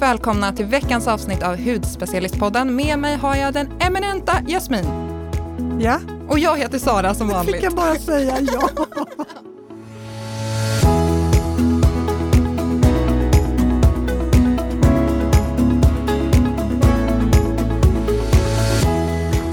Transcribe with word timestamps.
Varmt 0.00 0.12
välkomna 0.12 0.52
till 0.52 0.66
veckans 0.66 1.08
avsnitt 1.08 1.42
av 1.42 1.56
Hudspecialistpodden. 1.56 2.76
Med 2.76 2.98
mig 2.98 3.16
har 3.16 3.36
jag 3.36 3.54
den 3.54 3.72
eminenta 3.80 4.32
Jasmin. 4.48 4.84
Ja. 5.80 6.00
Och 6.28 6.38
jag 6.38 6.58
heter 6.58 6.78
Sara 6.78 7.14
som 7.14 7.28
vanligt. 7.28 7.54
Fick 7.54 7.64
jag 7.64 7.74
bara 7.74 7.94
säga 7.94 8.40
ja. 8.40 8.68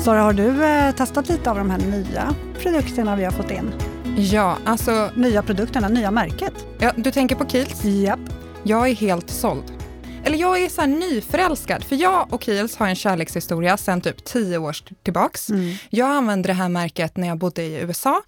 Sara, 0.02 0.21
har 0.21 0.34
du 0.34 0.66
eh, 0.66 0.95
testat 0.95 1.29
lite 1.29 1.52
av 1.52 1.57
de 1.57 1.70
här 1.70 1.79
nya 1.79 2.36
produkterna 2.59 3.16
vi 3.16 3.23
har 3.23 3.32
fått 3.32 3.52
in? 3.52 3.73
Ja, 4.18 4.57
alltså... 4.66 5.09
Nya 5.16 5.43
produkterna, 5.43 5.88
nya 5.88 6.11
märket. 6.11 6.54
Ja, 6.79 6.91
du 6.95 7.11
tänker 7.11 7.36
på 7.36 7.44
Kiehl's? 7.44 7.88
Japp. 7.88 8.20
Jag 8.64 8.90
är 8.90 8.95
helt 8.95 9.30
såld. 9.30 9.77
Eller 10.23 10.38
jag 10.38 10.62
är 10.62 10.70
så 10.70 10.81
här 10.81 10.88
nyförälskad, 10.88 11.84
för 11.84 11.95
jag 11.95 12.34
och 12.34 12.44
Kiehl's 12.44 12.80
har 12.80 12.88
en 12.88 12.95
kärlekshistoria 12.95 13.77
sedan 13.77 14.02
typ 14.02 14.25
tio 14.25 14.58
år 14.58 14.75
tillbaks. 15.03 15.49
Mm. 15.49 15.75
Jag 15.89 16.09
använde 16.09 16.48
det 16.48 16.53
här 16.53 16.70
märket 16.70 17.17
när 17.17 17.27
jag 17.27 17.38
bodde 17.38 17.63
i 17.63 17.81
USA 17.81 18.22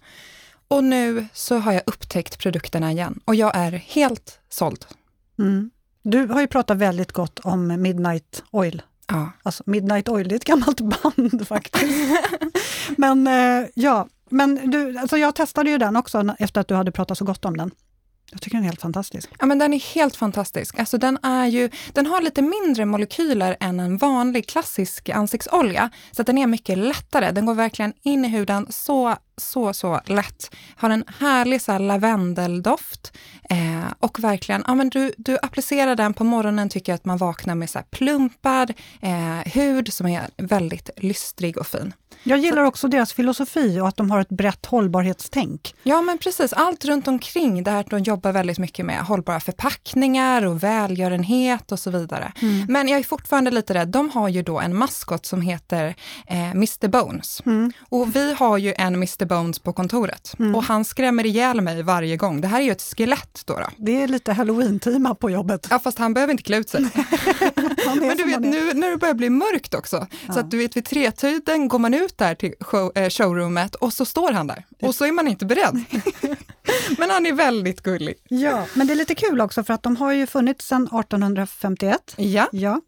och 0.68 0.84
nu 0.84 1.26
så 1.32 1.58
har 1.58 1.72
jag 1.72 1.82
upptäckt 1.86 2.38
produkterna 2.38 2.92
igen 2.92 3.20
och 3.24 3.34
jag 3.34 3.56
är 3.56 3.72
helt 3.72 4.38
såld. 4.48 4.84
Mm. 5.38 5.70
Du 6.02 6.26
har 6.26 6.40
ju 6.40 6.46
pratat 6.46 6.76
väldigt 6.76 7.12
gott 7.12 7.38
om 7.38 7.82
Midnight 7.82 8.42
Oil. 8.50 8.82
Ja. 9.06 9.32
Alltså 9.42 9.62
Midnight 9.66 10.08
Oil, 10.08 10.28
det 10.28 10.34
är 10.34 10.36
ett 10.36 10.44
gammalt 10.44 10.80
band 11.02 11.48
faktiskt. 11.48 12.12
men 12.96 13.26
eh, 13.26 13.68
ja, 13.74 14.08
men 14.30 14.70
du, 14.70 14.98
alltså 14.98 15.18
jag 15.18 15.34
testade 15.34 15.70
ju 15.70 15.78
den 15.78 15.96
också 15.96 16.34
efter 16.38 16.60
att 16.60 16.68
du 16.68 16.74
hade 16.74 16.92
pratat 16.92 17.18
så 17.18 17.24
gott 17.24 17.44
om 17.44 17.56
den. 17.56 17.70
Jag 18.30 18.40
tycker 18.40 18.56
den 18.56 18.64
är 18.64 18.68
helt 18.68 18.80
fantastisk. 18.80 19.30
Ja, 19.38 19.46
men 19.46 19.58
den 19.58 19.74
är 19.74 19.94
helt 19.94 20.16
fantastisk. 20.16 20.78
Alltså, 20.78 20.98
den, 20.98 21.18
är 21.22 21.46
ju, 21.46 21.70
den 21.92 22.06
har 22.06 22.20
lite 22.20 22.42
mindre 22.42 22.84
molekyler 22.84 23.56
än 23.60 23.80
en 23.80 23.96
vanlig 23.96 24.48
klassisk 24.48 25.08
ansiktsolja, 25.08 25.90
så 26.12 26.22
att 26.22 26.26
den 26.26 26.38
är 26.38 26.46
mycket 26.46 26.78
lättare. 26.78 27.30
Den 27.30 27.46
går 27.46 27.54
verkligen 27.54 27.92
in 28.02 28.24
i 28.24 28.28
huden 28.28 28.66
så, 28.70 29.16
så, 29.40 29.72
så 29.72 30.00
lätt. 30.04 30.54
Har 30.76 30.90
en 30.90 31.04
härlig 31.18 31.62
så 31.62 31.72
här, 31.72 31.78
lavendeldoft 31.78 33.12
eh, 33.50 33.92
och 34.00 34.20
verkligen, 34.20 34.64
ja, 34.66 34.74
men 34.74 34.88
du, 34.88 35.12
du 35.16 35.38
applicerar 35.42 35.96
den 35.96 36.14
på 36.14 36.24
morgonen, 36.24 36.68
tycker 36.68 36.92
jag 36.92 36.94
att 36.94 37.04
man 37.04 37.18
vaknar 37.18 37.54
med 37.54 37.70
så 37.70 37.78
här, 37.78 37.86
plumpad 37.90 38.72
eh, 39.00 39.52
hud 39.52 39.92
som 39.92 40.06
är 40.06 40.28
väldigt 40.36 40.90
lystrig 40.96 41.58
och 41.58 41.66
fin. 41.66 41.92
Jag 42.22 42.38
gillar 42.38 42.64
också 42.64 42.88
deras 42.88 43.12
filosofi 43.12 43.80
och 43.80 43.88
att 43.88 43.96
de 43.96 44.10
har 44.10 44.20
ett 44.20 44.28
brett 44.28 44.66
hållbarhetstänk. 44.66 45.74
Ja, 45.82 46.02
men 46.02 46.18
precis. 46.18 46.52
Allt 46.52 46.84
runt 46.84 47.08
omkring 47.08 47.62
det 47.62 47.70
här 47.70 47.80
att 47.80 47.90
de 47.90 47.98
jobbar 47.98 48.32
väldigt 48.32 48.58
mycket 48.58 48.86
med 48.86 49.00
hållbara 49.00 49.40
förpackningar 49.40 50.46
och 50.46 50.62
välgörenhet 50.62 51.72
och 51.72 51.78
så 51.78 51.90
vidare. 51.90 52.32
Mm. 52.42 52.66
Men 52.68 52.88
jag 52.88 53.00
är 53.00 53.04
fortfarande 53.04 53.50
lite 53.50 53.74
rädd. 53.74 53.88
De 53.88 54.10
har 54.10 54.28
ju 54.28 54.42
då 54.42 54.60
en 54.60 54.76
maskot 54.76 55.26
som 55.26 55.42
heter 55.42 55.94
eh, 56.26 56.50
Mr 56.50 56.88
Bones. 56.88 57.42
Mm. 57.46 57.72
Och 57.88 58.16
vi 58.16 58.34
har 58.34 58.58
ju 58.58 58.74
en 58.76 58.94
Mr 58.94 59.24
Bones 59.30 59.58
på 59.58 59.72
kontoret 59.72 60.34
mm. 60.38 60.54
och 60.54 60.64
han 60.64 60.84
skrämmer 60.84 61.26
ihjäl 61.26 61.60
mig 61.60 61.82
varje 61.82 62.16
gång. 62.16 62.40
Det 62.40 62.48
här 62.48 62.60
är 62.60 62.64
ju 62.64 62.72
ett 62.72 62.82
skelett 62.82 63.42
då. 63.44 63.54
då. 63.54 63.66
Det 63.76 64.02
är 64.02 64.08
lite 64.08 64.32
halloween-tema 64.32 65.14
på 65.14 65.30
jobbet. 65.30 65.66
Ja, 65.70 65.78
fast 65.78 65.98
han 65.98 66.14
behöver 66.14 66.30
inte 66.30 66.42
klä 66.42 66.56
ut 66.56 66.68
sig. 66.68 66.80
men 68.00 68.16
du 68.16 68.24
vet, 68.24 68.40
nu 68.40 68.74
när 68.74 68.90
det 68.90 68.96
börjar 68.96 69.14
bli 69.14 69.30
mörkt 69.30 69.74
också, 69.74 70.06
ja. 70.26 70.32
så 70.34 70.40
att 70.40 70.50
du 70.50 70.58
vet 70.58 70.76
vid 70.76 70.84
tretiden 70.84 71.68
går 71.68 71.78
man 71.78 71.94
ut 71.94 72.18
där 72.18 72.34
till 72.34 72.54
show, 72.60 72.92
eh, 72.94 73.08
showroomet 73.08 73.74
och 73.74 73.92
så 73.92 74.04
står 74.04 74.32
han 74.32 74.46
där 74.46 74.66
och 74.82 74.94
så 74.94 75.04
är 75.04 75.12
man 75.12 75.28
inte 75.28 75.46
beredd. 75.46 75.84
men 76.98 77.10
han 77.10 77.26
är 77.26 77.32
väldigt 77.32 77.82
gullig. 77.82 78.14
Ja, 78.28 78.66
men 78.74 78.86
det 78.86 78.92
är 78.92 78.96
lite 78.96 79.14
kul 79.14 79.40
också 79.40 79.64
för 79.64 79.74
att 79.74 79.82
de 79.82 79.96
har 79.96 80.12
ju 80.12 80.26
funnits 80.26 80.66
sedan 80.66 80.82
1851. 80.82 82.14
Ja. 82.16 82.48
ja. 82.52 82.80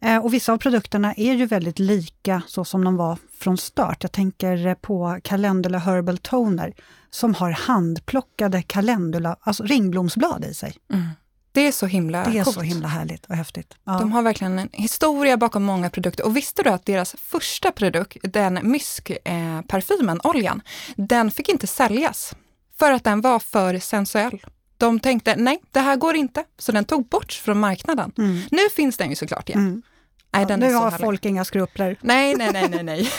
Eh, 0.00 0.24
och 0.24 0.34
vissa 0.34 0.52
av 0.52 0.58
produkterna 0.58 1.14
är 1.14 1.34
ju 1.34 1.46
väldigt 1.46 1.78
lika 1.78 2.42
så 2.46 2.64
som 2.64 2.84
de 2.84 2.96
var 2.96 3.18
från 3.38 3.58
start. 3.58 4.02
Jag 4.02 4.12
tänker 4.12 4.74
på 4.74 5.20
Calendula 5.22 5.78
Herbal 5.78 6.18
Toner 6.18 6.74
som 7.10 7.34
har 7.34 7.50
handplockade 7.50 8.62
calendula, 8.62 9.36
alltså 9.40 9.62
ringblomsblad 9.62 10.44
i 10.44 10.54
sig. 10.54 10.76
Mm. 10.92 11.08
Det 11.52 11.66
är 11.66 11.72
så 11.72 11.86
himla 11.86 12.24
Det 12.24 12.38
är 12.38 12.44
coolt. 12.44 12.54
så 12.56 12.62
himla 12.62 12.88
härligt 12.88 13.26
och 13.26 13.34
häftigt. 13.34 13.74
Ja. 13.84 13.98
De 13.98 14.12
har 14.12 14.22
verkligen 14.22 14.58
en 14.58 14.68
historia 14.72 15.36
bakom 15.36 15.64
många 15.64 15.90
produkter. 15.90 16.26
Och 16.26 16.36
visste 16.36 16.62
du 16.62 16.70
att 16.70 16.86
deras 16.86 17.16
första 17.18 17.72
produkt, 17.72 18.16
den 18.22 18.58
myskparfymen, 18.62 20.20
eh, 20.24 20.30
oljan, 20.30 20.62
den 20.96 21.30
fick 21.30 21.48
inte 21.48 21.66
säljas 21.66 22.34
för 22.78 22.92
att 22.92 23.04
den 23.04 23.20
var 23.20 23.38
för 23.38 23.78
sensuell. 23.78 24.42
De 24.78 25.00
tänkte, 25.00 25.36
nej, 25.36 25.62
det 25.70 25.80
här 25.80 25.96
går 25.96 26.16
inte, 26.16 26.44
så 26.58 26.72
den 26.72 26.84
tog 26.84 27.08
bort 27.08 27.32
från 27.32 27.60
marknaden. 27.60 28.12
Mm. 28.18 28.40
Nu 28.50 28.68
finns 28.76 28.96
den 28.96 29.10
ju 29.10 29.16
såklart 29.16 29.48
igen. 29.48 29.60
Mm. 29.60 29.82
Nej, 30.30 30.46
ja, 30.48 30.56
nu 30.56 30.74
har 30.74 30.90
härlig. 30.90 31.06
folk 31.06 31.24
inga 31.24 31.44
skrupler. 31.44 31.96
Nej, 32.00 32.34
nej, 32.36 32.50
nej, 32.52 32.68
nej, 32.68 32.82
nej. 32.82 33.10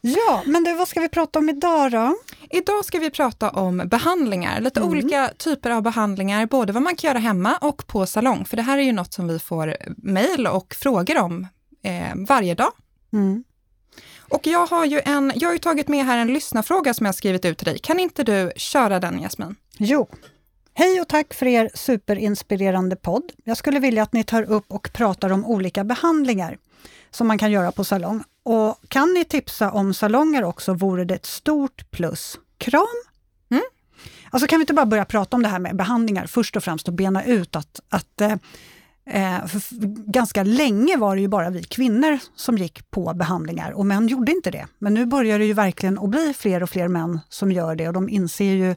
ja, 0.00 0.42
men 0.46 0.64
du, 0.64 0.74
vad 0.74 0.88
ska 0.88 1.00
vi 1.00 1.08
prata 1.08 1.38
om 1.38 1.48
idag 1.48 1.92
då? 1.92 2.16
Idag 2.50 2.84
ska 2.84 2.98
vi 2.98 3.10
prata 3.10 3.50
om 3.50 3.82
behandlingar, 3.86 4.60
lite 4.60 4.80
mm. 4.80 4.90
olika 4.90 5.30
typer 5.38 5.70
av 5.70 5.82
behandlingar, 5.82 6.46
både 6.46 6.72
vad 6.72 6.82
man 6.82 6.96
kan 6.96 7.08
göra 7.08 7.18
hemma 7.18 7.56
och 7.56 7.86
på 7.86 8.06
salong. 8.06 8.44
För 8.44 8.56
det 8.56 8.62
här 8.62 8.78
är 8.78 8.82
ju 8.82 8.92
något 8.92 9.12
som 9.12 9.28
vi 9.28 9.38
får 9.38 9.76
mejl 9.96 10.46
och 10.46 10.74
frågor 10.74 11.18
om 11.18 11.46
eh, 11.82 12.14
varje 12.28 12.54
dag. 12.54 12.72
Mm. 13.12 13.44
Och 14.30 14.46
jag 14.46 14.66
har 14.66 14.84
ju 14.84 15.00
en, 15.04 15.32
jag 15.34 15.48
har 15.48 15.52
ju 15.52 15.58
tagit 15.58 15.88
med 15.88 16.06
här 16.06 16.18
en 16.18 16.32
lyssnarfråga 16.32 16.94
som 16.94 17.06
jag 17.06 17.14
skrivit 17.14 17.44
ut 17.44 17.58
till 17.58 17.64
dig. 17.64 17.78
Kan 17.78 18.00
inte 18.00 18.22
du 18.22 18.52
köra 18.56 19.00
den 19.00 19.20
Jasmin? 19.20 19.56
Jo. 19.78 20.08
Hej 20.74 21.00
och 21.00 21.08
tack 21.08 21.34
för 21.34 21.46
er 21.46 21.70
superinspirerande 21.74 22.96
podd. 22.96 23.32
Jag 23.44 23.56
skulle 23.56 23.80
vilja 23.80 24.02
att 24.02 24.12
ni 24.12 24.24
tar 24.24 24.42
upp 24.42 24.64
och 24.68 24.92
pratar 24.92 25.32
om 25.32 25.46
olika 25.46 25.84
behandlingar 25.84 26.58
som 27.10 27.26
man 27.26 27.38
kan 27.38 27.50
göra 27.50 27.72
på 27.72 27.84
salong. 27.84 28.24
Och 28.42 28.76
kan 28.88 29.14
ni 29.14 29.24
tipsa 29.24 29.70
om 29.70 29.94
salonger 29.94 30.44
också 30.44 30.74
vore 30.74 31.04
det 31.04 31.14
ett 31.14 31.26
stort 31.26 31.90
plus. 31.90 32.38
Kram! 32.58 32.86
Mm. 33.50 33.62
Alltså 34.30 34.46
kan 34.46 34.58
vi 34.58 34.62
inte 34.62 34.74
bara 34.74 34.86
börja 34.86 35.04
prata 35.04 35.36
om 35.36 35.42
det 35.42 35.48
här 35.48 35.58
med 35.58 35.76
behandlingar 35.76 36.26
först 36.26 36.56
och 36.56 36.64
främst 36.64 36.88
och 36.88 36.94
bena 36.94 37.24
ut 37.24 37.56
att, 37.56 37.80
att 37.88 38.20
eh, 39.10 39.38
ganska 40.06 40.42
länge 40.42 40.96
var 40.96 41.16
det 41.16 41.22
ju 41.22 41.28
bara 41.28 41.50
vi 41.50 41.62
kvinnor 41.62 42.18
som 42.36 42.58
gick 42.58 42.90
på 42.90 43.14
behandlingar 43.14 43.70
och 43.72 43.86
män 43.86 44.08
gjorde 44.08 44.32
inte 44.32 44.50
det. 44.50 44.66
Men 44.78 44.94
nu 44.94 45.06
börjar 45.06 45.38
det 45.38 45.44
ju 45.44 45.52
verkligen 45.52 45.98
att 45.98 46.10
bli 46.10 46.34
fler 46.38 46.62
och 46.62 46.70
fler 46.70 46.88
män 46.88 47.20
som 47.28 47.52
gör 47.52 47.74
det 47.74 47.88
och 47.88 47.94
de 47.94 48.08
inser 48.08 48.54
ju 48.54 48.74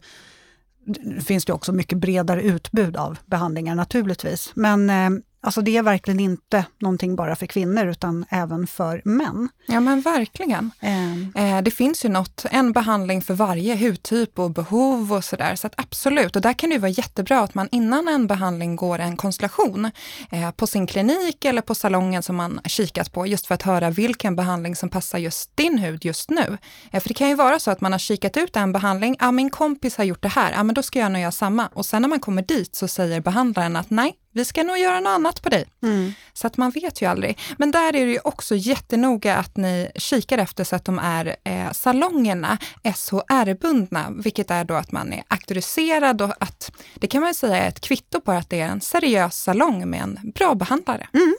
det 0.85 1.21
finns 1.21 1.45
det 1.45 1.53
också 1.53 1.73
mycket 1.73 1.97
bredare 1.97 2.41
utbud 2.41 2.97
av 2.97 3.17
behandlingar 3.25 3.75
naturligtvis. 3.75 4.51
Men 4.55 4.89
eh, 4.89 5.09
Alltså 5.45 5.61
det 5.61 5.77
är 5.77 5.83
verkligen 5.83 6.19
inte 6.19 6.65
någonting 6.79 7.15
bara 7.15 7.35
för 7.35 7.45
kvinnor 7.45 7.85
utan 7.85 8.25
även 8.29 8.67
för 8.67 9.01
män. 9.05 9.49
Ja 9.67 9.79
men 9.79 10.01
verkligen. 10.01 10.71
Mm. 10.79 11.33
Eh, 11.35 11.61
det 11.61 11.71
finns 11.71 12.05
ju 12.05 12.09
något, 12.09 12.45
en 12.51 12.71
behandling 12.71 13.21
för 13.21 13.33
varje 13.33 13.75
hudtyp 13.75 14.39
och 14.39 14.51
behov 14.51 15.13
och 15.13 15.23
sådär. 15.23 15.55
Så 15.55 15.67
att 15.67 15.73
absolut, 15.77 16.35
och 16.35 16.41
där 16.41 16.53
kan 16.53 16.69
det 16.69 16.77
vara 16.77 16.91
jättebra 16.91 17.39
att 17.39 17.55
man 17.55 17.69
innan 17.71 18.07
en 18.07 18.27
behandling 18.27 18.75
går 18.75 18.99
en 18.99 19.17
konstellation 19.17 19.91
eh, 20.31 20.51
på 20.51 20.67
sin 20.67 20.87
klinik 20.87 21.45
eller 21.45 21.61
på 21.61 21.75
salongen 21.75 22.23
som 22.23 22.35
man 22.35 22.59
kikat 22.65 23.11
på 23.11 23.27
just 23.27 23.47
för 23.47 23.55
att 23.55 23.61
höra 23.61 23.89
vilken 23.89 24.35
behandling 24.35 24.75
som 24.75 24.89
passar 24.89 25.17
just 25.17 25.57
din 25.57 25.77
hud 25.77 26.05
just 26.05 26.29
nu. 26.29 26.57
Eh, 26.91 27.01
för 27.01 27.07
det 27.07 27.13
kan 27.13 27.29
ju 27.29 27.35
vara 27.35 27.59
så 27.59 27.71
att 27.71 27.81
man 27.81 27.91
har 27.91 27.99
kikat 27.99 28.37
ut 28.37 28.55
en 28.55 28.71
behandling, 28.71 29.15
ja 29.19 29.31
min 29.31 29.49
kompis 29.49 29.97
har 29.97 30.03
gjort 30.03 30.21
det 30.21 30.27
här, 30.27 30.51
ja 30.51 30.63
men 30.63 30.75
då 30.75 30.83
ska 30.83 30.99
jag 30.99 31.11
nog 31.11 31.21
göra 31.21 31.31
samma. 31.31 31.67
Och 31.67 31.85
sen 31.85 32.01
när 32.01 32.09
man 32.09 32.19
kommer 32.19 32.41
dit 32.41 32.75
så 32.75 32.87
säger 32.87 33.21
behandlaren 33.21 33.75
att 33.75 33.89
nej, 33.89 34.15
vi 34.33 34.45
ska 34.45 34.63
nog 34.63 34.77
göra 34.77 34.99
något 34.99 35.09
annat 35.09 35.41
på 35.41 35.49
dig. 35.49 35.66
Mm. 35.83 36.13
Så 36.33 36.47
att 36.47 36.57
man 36.57 36.71
vet 36.71 37.01
ju 37.01 37.05
aldrig. 37.05 37.39
Men 37.57 37.71
där 37.71 37.88
är 37.88 38.05
det 38.05 38.11
ju 38.11 38.19
också 38.23 38.55
jättenoga 38.55 39.35
att 39.35 39.57
ni 39.57 39.91
kikar 39.95 40.38
efter 40.38 40.63
så 40.63 40.75
att 40.75 40.85
de 40.85 40.99
är 40.99 41.35
eh, 41.44 41.71
salongerna 41.71 42.57
SHR-bundna, 42.83 44.11
vilket 44.23 44.51
är 44.51 44.63
då 44.63 44.73
att 44.73 44.91
man 44.91 45.13
är 45.13 45.23
auktoriserad 45.27 46.21
och 46.21 46.33
att 46.39 46.71
det 46.95 47.07
kan 47.07 47.21
man 47.21 47.33
säga 47.33 47.57
är 47.57 47.68
ett 47.68 47.81
kvitto 47.81 48.21
på 48.21 48.31
att 48.31 48.50
det 48.50 48.59
är 48.59 48.68
en 48.68 48.81
seriös 48.81 49.35
salong 49.35 49.89
med 49.89 50.01
en 50.01 50.31
bra 50.35 50.56
behandlare. 50.56 51.07
Mm. 51.13 51.35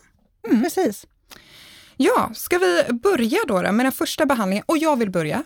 Mm. 0.49 0.63
Precis. 0.63 1.07
Ja, 1.97 2.31
ska 2.35 2.59
vi 2.59 2.83
börja 2.93 3.39
då, 3.49 3.63
då 3.63 3.73
med 3.73 3.87
den 3.87 3.93
första 3.93 4.27
behandlingen? 4.27 4.65
Och 4.67 4.79
jag 4.79 4.99
vill 4.99 5.11
börja. 5.11 5.43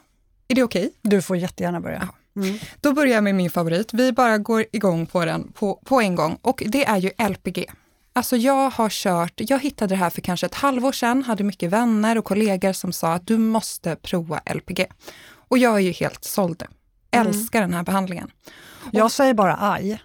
Är 0.48 0.54
det 0.54 0.62
okej? 0.62 0.86
Okay? 0.86 1.10
Du 1.10 1.22
får 1.22 1.36
jättegärna 1.36 1.80
börja. 1.80 2.08
Ja. 2.08 2.14
Mm. 2.42 2.58
Då 2.80 2.92
börjar 2.92 3.14
jag 3.14 3.24
med 3.24 3.34
min 3.34 3.50
favorit. 3.50 3.92
Vi 3.92 4.12
bara 4.12 4.38
går 4.38 4.64
igång 4.72 5.06
på 5.06 5.24
den 5.24 5.52
på, 5.52 5.80
på 5.84 6.00
en 6.00 6.14
gång 6.14 6.38
och 6.42 6.62
det 6.66 6.84
är 6.84 6.96
ju 6.96 7.10
LPG. 7.28 7.66
Alltså 8.12 8.36
jag 8.36 8.70
har 8.70 8.88
kört, 8.88 9.32
jag 9.36 9.58
hittade 9.58 9.94
det 9.94 9.98
här 9.98 10.10
för 10.10 10.20
kanske 10.20 10.46
ett 10.46 10.54
halvår 10.54 10.92
sedan, 10.92 11.22
hade 11.22 11.44
mycket 11.44 11.70
vänner 11.70 12.18
och 12.18 12.24
kollegor 12.24 12.72
som 12.72 12.92
sa 12.92 13.12
att 13.12 13.26
du 13.26 13.38
måste 13.38 13.96
prova 13.96 14.40
LPG. 14.54 14.86
Och 15.48 15.58
jag 15.58 15.74
är 15.74 15.78
ju 15.78 15.90
helt 15.90 16.24
såld 16.24 16.62
mm. 17.10 17.26
Älskar 17.26 17.58
mm. 17.58 17.70
den 17.70 17.76
här 17.76 17.84
behandlingen. 17.84 18.30
Jag 18.92 19.04
och, 19.04 19.12
säger 19.12 19.34
bara 19.34 19.56
aj. 19.72 20.02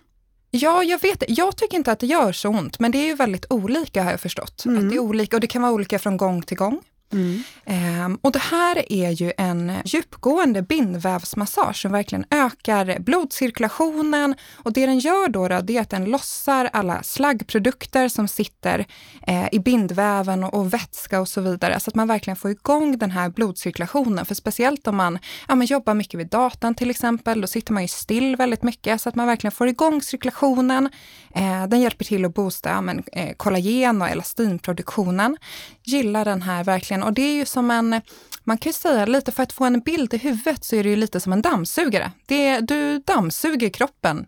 Ja, 0.52 0.84
jag 0.84 1.02
vet 1.02 1.24
Jag 1.28 1.56
tycker 1.56 1.78
inte 1.78 1.92
att 1.92 2.00
det 2.00 2.08
gör 2.08 2.32
så 2.32 2.50
ont, 2.50 2.80
men 2.80 2.92
det 2.92 2.98
är 2.98 3.06
ju 3.06 3.16
väldigt 3.16 3.46
olika 3.50 4.04
har 4.04 4.12
jag 4.12 4.20
förstått. 4.20 4.66
Mm. 4.66 4.84
Att 4.84 4.90
det 4.90 4.96
är 4.96 5.00
olika 5.00 5.38
och 5.38 5.42
det 5.42 5.48
kan 5.48 5.62
vara 5.62 5.72
olika 5.72 6.00
från 6.00 6.18
gång 6.18 6.42
till 6.42 6.58
gång. 6.58 6.82
Mm. 7.14 7.44
Eh, 7.66 8.18
och 8.22 8.32
det 8.32 8.40
här 8.40 8.92
är 8.94 9.10
ju 9.10 9.34
en 9.38 9.74
djupgående 9.86 10.62
bindvävsmassage 10.62 11.82
som 11.82 11.92
verkligen 11.92 12.26
ökar 12.30 13.00
blodcirkulationen 13.00 14.36
och 14.54 14.74
det 14.74 14.86
den 14.86 15.00
gör 15.00 15.30
då, 15.30 15.48
då 15.48 15.62
det 15.62 15.78
är 15.78 15.82
att 15.82 15.90
den 15.90 16.06
lossar 16.06 16.70
alla 16.74 17.04
slaggprodukter 17.04 18.08
som 18.10 18.28
sitter 18.28 18.86
eh, 19.28 19.48
i 19.52 19.60
bindväven 19.60 20.44
och, 20.44 20.54
och, 20.54 20.74
vätska 20.74 21.22
och 21.22 21.28
så 21.28 21.42
vidare 21.42 21.80
så 21.80 21.90
att 21.90 21.96
man 21.96 22.08
verkligen 22.08 22.38
får 22.38 22.52
igång 22.52 22.98
den 22.98 23.12
här 23.12 23.30
blodcirkulationen. 23.30 24.26
För 24.26 24.36
speciellt 24.36 24.88
om 24.88 24.96
man, 24.96 25.20
ja, 25.48 25.56
man 25.56 25.66
jobbar 25.66 25.94
mycket 25.94 26.20
vid 26.20 26.28
datan 26.28 26.76
till 26.76 26.90
exempel, 26.90 27.42
då 27.42 27.48
sitter 27.48 27.74
man 27.74 27.84
ju 27.84 27.88
still 27.88 28.36
väldigt 28.36 28.64
mycket 28.64 29.02
så 29.02 29.10
att 29.10 29.16
man 29.16 29.28
verkligen 29.28 29.52
får 29.52 29.68
igång 29.68 30.02
cirkulationen. 30.02 30.90
Eh, 31.36 31.68
den 31.68 31.82
hjälper 31.82 32.06
till 32.06 32.26
att 32.26 32.34
boosta 32.34 32.70
ja, 32.70 32.82
men, 32.82 33.04
eh, 33.12 33.34
kollagen 33.38 34.02
och 34.02 34.10
elastinproduktionen. 34.10 35.38
Gillar 35.84 36.26
den 36.26 36.42
här 36.42 36.64
verkligen 36.64 37.04
och 37.04 37.14
det 37.14 37.22
är 37.22 37.34
ju 37.36 37.46
som 37.46 37.72
en 37.72 38.02
man 38.44 38.58
kan 38.58 38.70
ju 38.70 38.74
säga 38.74 39.06
lite 39.06 39.32
för 39.32 39.44
att 39.44 39.54
få 39.54 39.66
en 39.66 39.80
bild 39.80 40.14
i 40.14 40.18
huvudet 40.18 40.64
så 40.64 40.76
är 40.76 40.84
det 40.84 40.90
ju 40.90 40.96
lite 40.96 41.20
som 41.20 41.34
en 41.34 41.42
dammsugare. 41.42 42.12
Det, 42.26 42.60
du 42.60 43.00
dammsuger 43.00 43.70
kroppen. 43.70 44.26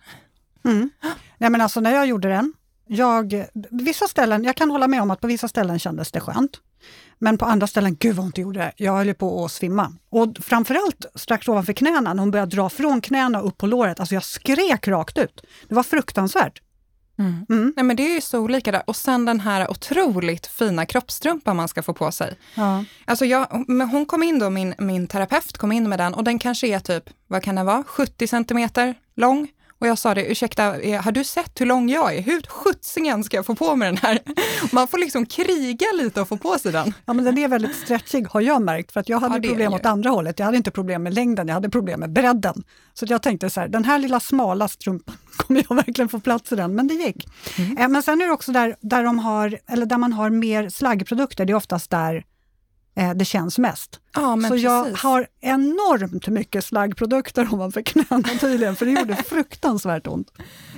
Mm. 0.66 0.90
Nej 1.38 1.50
men 1.50 1.62
alltså 1.62 1.80
när 1.80 1.92
jag 1.92 2.06
gjorde 2.06 2.30
den, 2.30 2.54
jag, 2.88 3.46
vissa 3.72 4.08
ställen, 4.08 4.44
jag 4.44 4.56
kan 4.56 4.72
hålla 4.72 4.88
med 4.88 5.02
om 5.02 5.12
att 5.12 5.22
på 5.22 5.28
vissa 5.28 5.48
ställen 5.48 5.80
kändes 5.80 6.12
det 6.12 6.20
skönt. 6.20 6.62
Men 7.20 7.38
på 7.38 7.46
andra 7.46 7.68
ställen, 7.68 7.96
gud 7.96 8.16
vad 8.16 8.26
ont 8.26 8.36
det 8.36 8.42
gjorde. 8.42 8.74
Jag 8.78 8.94
höll 8.94 9.14
på 9.14 9.46
att 9.46 9.52
svimma. 9.52 9.94
Och 10.10 10.38
framförallt 10.42 11.06
strax 11.16 11.48
ovanför 11.48 11.74
knäna, 11.74 12.14
när 12.14 12.20
hon 12.22 12.32
började 12.32 12.56
dra 12.56 12.70
från 12.70 13.02
knäna 13.02 13.42
upp 13.42 13.58
på 13.58 13.68
låret. 13.68 14.00
Alltså 14.00 14.16
jag 14.16 14.24
skrek 14.24 14.88
rakt 14.88 15.18
ut. 15.18 15.42
Det 15.68 15.76
var 15.76 15.84
fruktansvärt. 15.84 16.62
Mm. 17.20 17.46
Mm. 17.50 17.74
Nej, 17.76 17.86
men 17.86 17.96
det 17.96 18.04
är 18.04 18.16
ju 18.16 18.22
så 18.22 18.40
olika 18.40 18.72
där. 18.72 18.84
Och 18.88 18.96
sen 18.96 19.26
den 19.26 19.40
här 19.40 19.72
otroligt 19.72 20.48
fina 20.48 20.86
kroppstrumpan 20.86 21.56
man 21.56 21.68
ska 21.68 21.84
få 21.84 21.94
på 21.94 22.12
sig. 22.12 22.38
Ja. 22.56 22.84
Alltså 23.06 23.26
jag, 23.26 23.46
hon 23.92 24.06
kom 24.06 24.24
in 24.24 24.40
då, 24.40 24.50
min, 24.50 24.76
min 24.78 25.08
terapeut 25.08 25.58
kom 25.58 25.72
in 25.72 25.90
med 25.90 26.00
den 26.00 26.14
och 26.14 26.24
den 26.24 26.40
kanske 26.40 26.68
är 26.68 26.80
typ, 26.80 27.04
vad 27.28 27.44
kan 27.44 27.56
den 27.56 27.66
vara, 27.66 27.84
70 27.84 28.28
centimeter 28.28 28.96
lång. 29.16 29.48
Och 29.80 29.88
jag 29.88 29.98
sa 29.98 30.14
det, 30.14 30.26
ursäkta, 30.32 30.64
har 31.02 31.12
du 31.12 31.24
sett 31.24 31.62
hur 31.62 31.66
lång 31.66 31.90
jag 31.90 32.16
är? 32.16 32.22
Hur 32.22 32.42
sjuttsingen 32.42 33.24
ska 33.24 33.38
jag 33.38 33.46
få 33.46 33.56
på 33.56 33.76
mig 33.76 33.88
den 33.88 33.98
här? 33.98 34.20
Man 34.72 34.88
får 34.88 34.98
liksom 34.98 35.26
kriga 35.26 35.86
lite 35.98 36.22
och 36.22 36.28
få 36.28 36.38
på 36.38 36.60
sig 36.60 36.72
den. 36.72 36.94
Ja, 37.06 37.14
men 37.14 37.26
den 37.26 37.38
är 37.38 37.48
väldigt 37.48 37.76
stretchig 37.76 38.28
har 38.28 38.42
jag 38.42 38.62
märkt, 38.62 38.92
för 38.92 39.00
att 39.00 39.10
jag 39.10 39.20
hade 39.20 39.48
ja, 39.48 39.50
problem 39.50 39.74
åt 39.74 39.86
andra 39.86 40.10
hållet. 40.10 40.40
Jag 40.40 40.46
hade 40.46 40.58
inte 40.58 40.72
problem 40.72 41.04
med 41.04 41.14
längden, 41.14 41.48
jag 41.48 41.54
hade 41.54 41.70
problem 41.70 42.00
med 42.00 42.14
bredden. 42.14 42.64
Så 42.94 43.06
jag 43.10 43.22
tänkte 43.22 43.50
så 43.50 43.60
här, 43.60 43.68
den 43.68 43.86
här 43.86 44.00
lilla 44.00 44.20
smala 44.20 44.68
strumpan, 44.68 45.16
kommer 45.38 45.66
jag 45.70 45.76
verkligen 45.76 46.10
få 46.10 46.20
plats 46.20 46.52
i 46.52 46.56
den? 46.56 46.76
Men 46.76 46.88
det 46.88 46.94
gick. 46.94 47.28
Mm. 47.58 47.78
Eh, 47.78 47.88
men 47.88 48.04
sen 48.04 48.22
är 48.22 48.26
det 48.26 48.34
också 48.34 48.52
där, 48.52 48.76
där, 48.82 49.04
de 49.04 49.20
har, 49.20 49.60
eller 49.68 49.86
där 49.86 49.98
man 49.98 50.14
har 50.14 50.30
mer 50.30 50.70
slaggprodukter, 50.70 51.46
det 51.46 51.54
är 51.54 51.58
oftast 51.58 51.92
där 51.92 52.26
eh, 52.96 53.14
det 53.14 53.26
känns 53.26 53.58
mest. 53.58 54.00
Ja, 54.16 54.38
så 54.42 54.50
precis. 54.50 54.64
jag 54.64 54.86
har 54.94 55.28
enormt 55.42 56.28
mycket 56.28 56.66
slaggprodukter 56.66 57.54
ovanför 57.54 57.82
knäna 57.82 58.30
tydligen, 58.40 58.76
för 58.76 58.86
det 58.86 58.92
gjorde 58.92 59.16
fruktansvärt 59.16 60.08
ont. 60.08 60.32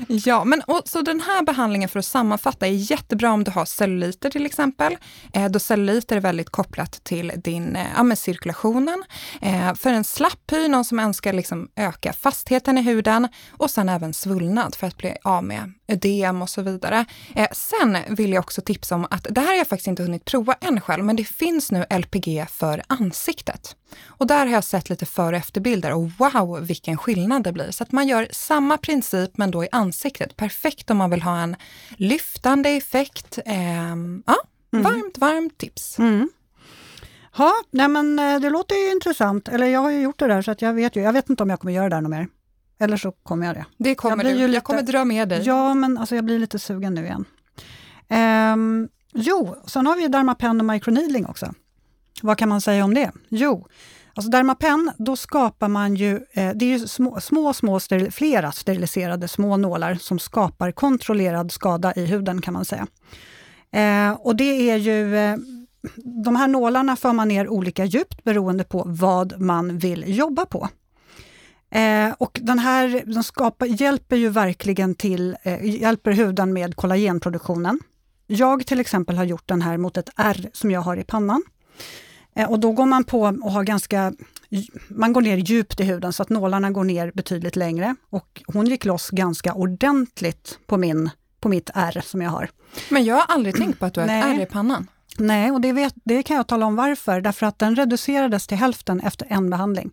Ja, 0.08 0.44
men 0.44 0.62
och, 0.62 0.82
så 0.86 1.02
den 1.02 1.22
här 1.22 1.44
behandlingen 1.44 1.90
för 1.90 2.00
att 2.00 2.06
sammanfatta 2.06 2.68
är 2.68 2.92
jättebra 2.92 3.32
om 3.32 3.44
du 3.44 3.52
har 3.52 3.66
celluliter 3.66 4.30
till 4.30 4.46
exempel. 4.46 4.98
Eh, 5.34 5.46
då 5.46 5.60
celluliter 5.60 6.16
är 6.16 6.20
väldigt 6.20 6.50
kopplat 6.50 7.04
till 7.04 7.32
din 7.44 7.76
eh, 7.76 7.88
ja, 7.96 8.04
med 8.04 8.18
cirkulationen. 8.18 9.04
Eh, 9.42 9.74
för 9.74 9.94
en 9.94 10.04
slapp 10.04 10.52
hy, 10.52 10.68
någon 10.68 10.86
som 10.86 11.00
önskar 11.00 11.34
liksom 11.34 11.70
öka 11.76 12.14
fastheten 12.14 12.78
i 12.78 12.82
huden 12.82 13.28
och 13.52 13.72
sen 13.72 13.90
även 13.90 14.14
svullnad 14.14 14.76
för 14.76 14.88
att 14.88 14.98
bli 14.98 15.16
av 15.24 15.44
med 15.44 15.74
ödem 15.88 16.42
och 16.42 16.50
så 16.50 16.62
vidare. 16.62 17.06
Eh, 17.36 17.48
sen 17.52 17.98
vill 18.10 18.34
jag 18.34 18.42
också 18.42 18.62
tipsa 18.62 18.96
om 18.96 19.08
att 19.10 19.28
det 19.30 19.42
här 19.42 19.48
har 19.48 19.56
jag 19.56 19.68
faktiskt 19.68 19.88
inte 19.88 20.04
hunnit 20.04 20.26
prova 20.26 20.54
än 20.62 20.82
själv, 20.82 21.04
men 21.04 21.16
det 21.16 21.24
finns 21.24 21.72
nu 21.72 21.86
LPG 21.90 22.46
för 22.50 22.84
ansiktet. 22.88 23.27
Och 24.08 24.28
där 24.28 24.46
har 24.46 24.54
jag 24.54 24.64
sett 24.64 24.90
lite 24.90 25.06
före 25.06 25.36
och 25.36 25.42
efterbilder 25.42 25.94
och 25.94 26.12
wow 26.18 26.60
vilken 26.62 26.98
skillnad 26.98 27.44
det 27.44 27.52
blir. 27.52 27.72
Så 27.72 27.84
att 27.84 27.92
man 27.92 28.08
gör 28.08 28.28
samma 28.32 28.78
princip 28.78 29.38
men 29.38 29.52
då 29.52 29.64
i 29.64 29.68
ansiktet. 29.72 30.38
Perfekt 30.38 30.90
om 30.92 30.98
man 30.98 31.10
vill 31.10 31.22
ha 31.22 31.40
en 31.40 31.56
lyftande 31.98 32.70
effekt. 32.70 33.40
Eh, 33.46 33.56
ja, 34.26 34.36
mm. 34.74 34.84
varmt, 34.84 35.18
varmt 35.18 35.58
tips. 35.58 36.00
Mm. 36.00 36.30
Ja, 37.38 37.54
nej 37.72 37.88
men 37.88 38.20
eh, 38.20 38.40
det 38.40 38.50
låter 38.50 38.76
ju 38.76 38.92
intressant. 38.92 39.48
Eller 39.48 39.68
jag 39.68 39.80
har 39.80 39.90
ju 39.90 40.02
gjort 40.02 40.20
det 40.20 40.28
där 40.28 40.42
så 40.42 40.52
att 40.52 40.62
jag 40.62 40.74
vet 40.74 40.96
ju. 40.96 41.02
Jag 41.02 41.14
vet 41.14 41.30
inte 41.30 41.44
om 41.44 41.50
jag 41.50 41.60
kommer 41.60 41.74
göra 41.74 41.90
det 41.90 41.96
där 41.96 42.02
något 42.02 42.12
mer. 42.12 42.28
Eller 42.80 42.98
så 42.98 43.12
kommer 43.12 43.46
jag 43.48 43.56
det. 43.56 43.66
Det 43.78 43.96
kommer 43.96 44.24
jag 44.24 44.34
du. 44.34 44.40
Lite, 44.40 44.54
jag 44.54 44.64
kommer 44.64 44.82
dra 44.82 45.06
med 45.06 45.30
dig. 45.30 45.42
Ja, 45.46 45.74
men 45.74 45.98
alltså 45.98 46.16
jag 46.16 46.26
blir 46.26 46.40
lite 46.40 46.60
sugen 46.60 46.94
nu 46.94 47.06
igen. 47.06 47.26
Um, 48.54 48.90
jo, 49.14 49.56
sen 49.66 49.88
har 49.88 49.96
vi 49.96 50.08
Dermapen 50.08 50.60
och 50.60 50.66
microneedling 50.66 51.26
också. 51.26 51.54
Vad 52.22 52.38
kan 52.38 52.50
man 52.50 52.62
säga 52.62 52.84
om 52.84 52.94
det? 52.94 53.12
Jo, 53.30 53.68
alltså 54.14 54.32
Dermapen, 54.32 54.92
då 54.98 55.16
skapar 55.16 55.68
man 55.68 55.96
ju, 55.96 56.16
eh, 56.16 56.52
det 56.56 56.66
är 56.66 56.80
ju 56.80 56.88
små, 56.88 57.20
små, 57.22 57.54
små 57.54 57.80
steril, 57.80 58.12
flera 58.12 58.52
steriliserade 58.52 59.28
små 59.28 59.58
nålar 59.58 59.96
som 59.96 60.20
skapar 60.20 60.72
kontrollerad 60.72 61.52
skada 61.52 61.94
i 61.96 62.06
huden 62.06 62.42
kan 62.42 62.54
man 62.54 62.66
säga. 62.66 62.88
Eh, 63.72 64.12
och 64.12 64.36
det 64.36 64.70
är 64.72 64.78
ju, 64.78 65.18
eh, 65.18 65.38
de 66.26 66.36
här 66.36 66.48
nålarna 66.48 66.96
för 66.96 67.14
man 67.14 67.28
ner 67.28 67.48
olika 67.48 67.86
djupt 67.86 68.24
beroende 68.24 68.64
på 68.64 68.84
vad 68.86 69.42
man 69.42 69.78
vill 69.78 70.18
jobba 70.18 70.46
på. 70.46 70.70
Eh, 71.72 72.14
och 72.18 72.40
den 72.44 72.60
här 72.60 73.04
den 73.06 73.24
skapar, 73.24 73.66
hjälper 73.66 74.16
ju 74.16 74.30
verkligen 74.30 74.96
till, 74.96 75.38
eh, 75.44 75.66
hjälper 75.66 76.12
huden 76.12 76.54
med 76.54 76.76
kollagenproduktionen. 76.76 77.80
Jag 78.28 78.68
till 78.68 78.80
exempel 78.80 79.18
har 79.18 79.24
gjort 79.24 79.48
den 79.48 79.62
här 79.62 79.78
mot 79.78 79.98
ett 79.98 80.10
R 80.16 80.50
som 80.54 80.72
jag 80.72 80.82
har 80.82 80.98
i 80.98 81.04
pannan. 81.04 81.44
Eh, 82.38 82.52
och 82.52 82.60
då 82.60 82.72
går 82.72 82.86
man 82.86 83.04
på 83.04 83.22
och 83.22 83.52
har 83.52 83.64
ganska, 83.64 84.14
man 84.88 85.14
går 85.14 85.22
ner 85.22 85.38
djupt 85.38 85.80
i 85.80 85.84
huden 85.84 86.14
så 86.14 86.24
att 86.24 86.30
nålarna 86.30 86.72
går 86.72 86.84
ner 86.84 87.12
betydligt 87.16 87.56
längre. 87.56 87.96
Och 88.10 88.44
hon 88.48 88.66
gick 88.66 88.86
loss 88.86 89.10
ganska 89.10 89.54
ordentligt 89.54 90.60
på, 90.66 90.78
min, 90.78 91.10
på 91.40 91.50
mitt 91.50 91.70
R 91.74 92.02
som 92.04 92.22
jag 92.22 92.30
har. 92.30 92.50
Men 92.90 93.06
jag 93.06 93.16
har 93.16 93.36
aldrig 93.36 93.56
tänkt 93.56 93.80
på 93.80 93.86
att 93.86 93.94
du 93.94 94.02
har 94.02 94.08
ett 94.08 94.26
R 94.26 94.42
i 94.42 94.46
pannan. 94.46 94.88
Nej, 95.18 95.52
och 95.52 95.62
det, 95.62 95.74
vet, 95.74 95.94
det 96.04 96.24
kan 96.24 96.38
jag 96.38 96.48
tala 96.48 96.66
om 96.66 96.76
varför. 96.76 97.22
Därför 97.22 97.46
att 97.46 97.60
den 97.60 97.76
reducerades 97.76 98.48
till 98.48 98.58
hälften 98.58 99.00
efter 99.00 99.28
en 99.30 99.50
behandling. 99.50 99.92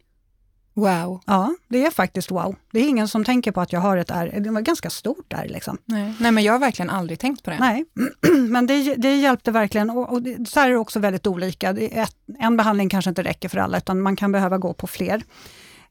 Wow. 0.74 1.20
Ja, 1.26 1.54
det 1.68 1.86
är 1.86 1.90
faktiskt 1.90 2.30
wow. 2.30 2.56
Det 2.72 2.78
är 2.78 2.88
ingen 2.88 3.08
som 3.08 3.24
tänker 3.24 3.52
på 3.52 3.60
att 3.60 3.72
jag 3.72 3.80
har 3.80 3.96
ett 3.96 4.10
R. 4.10 4.40
Det 4.40 4.50
var 4.50 4.60
ganska 4.60 4.90
stort 4.90 5.32
R. 5.32 5.46
Liksom. 5.48 5.78
Nej. 5.84 6.14
Nej, 6.20 6.32
men 6.32 6.44
jag 6.44 6.52
har 6.52 6.60
verkligen 6.60 6.90
aldrig 6.90 7.18
tänkt 7.18 7.42
på 7.42 7.50
det. 7.50 7.58
Nej, 7.60 7.84
men 8.48 8.66
det, 8.66 8.94
det 8.94 9.16
hjälpte 9.16 9.50
verkligen. 9.50 9.90
Och, 9.90 10.12
och 10.12 10.22
det, 10.22 10.48
så 10.48 10.60
här 10.60 10.66
är 10.66 10.72
det 10.72 10.78
också 10.78 11.00
väldigt 11.00 11.26
olika. 11.26 11.70
Ett, 11.70 12.16
en 12.38 12.56
behandling 12.56 12.88
kanske 12.88 13.08
inte 13.08 13.22
räcker 13.22 13.48
för 13.48 13.58
alla, 13.58 13.78
utan 13.78 14.00
man 14.00 14.16
kan 14.16 14.32
behöva 14.32 14.58
gå 14.58 14.72
på 14.72 14.86
fler. 14.86 15.22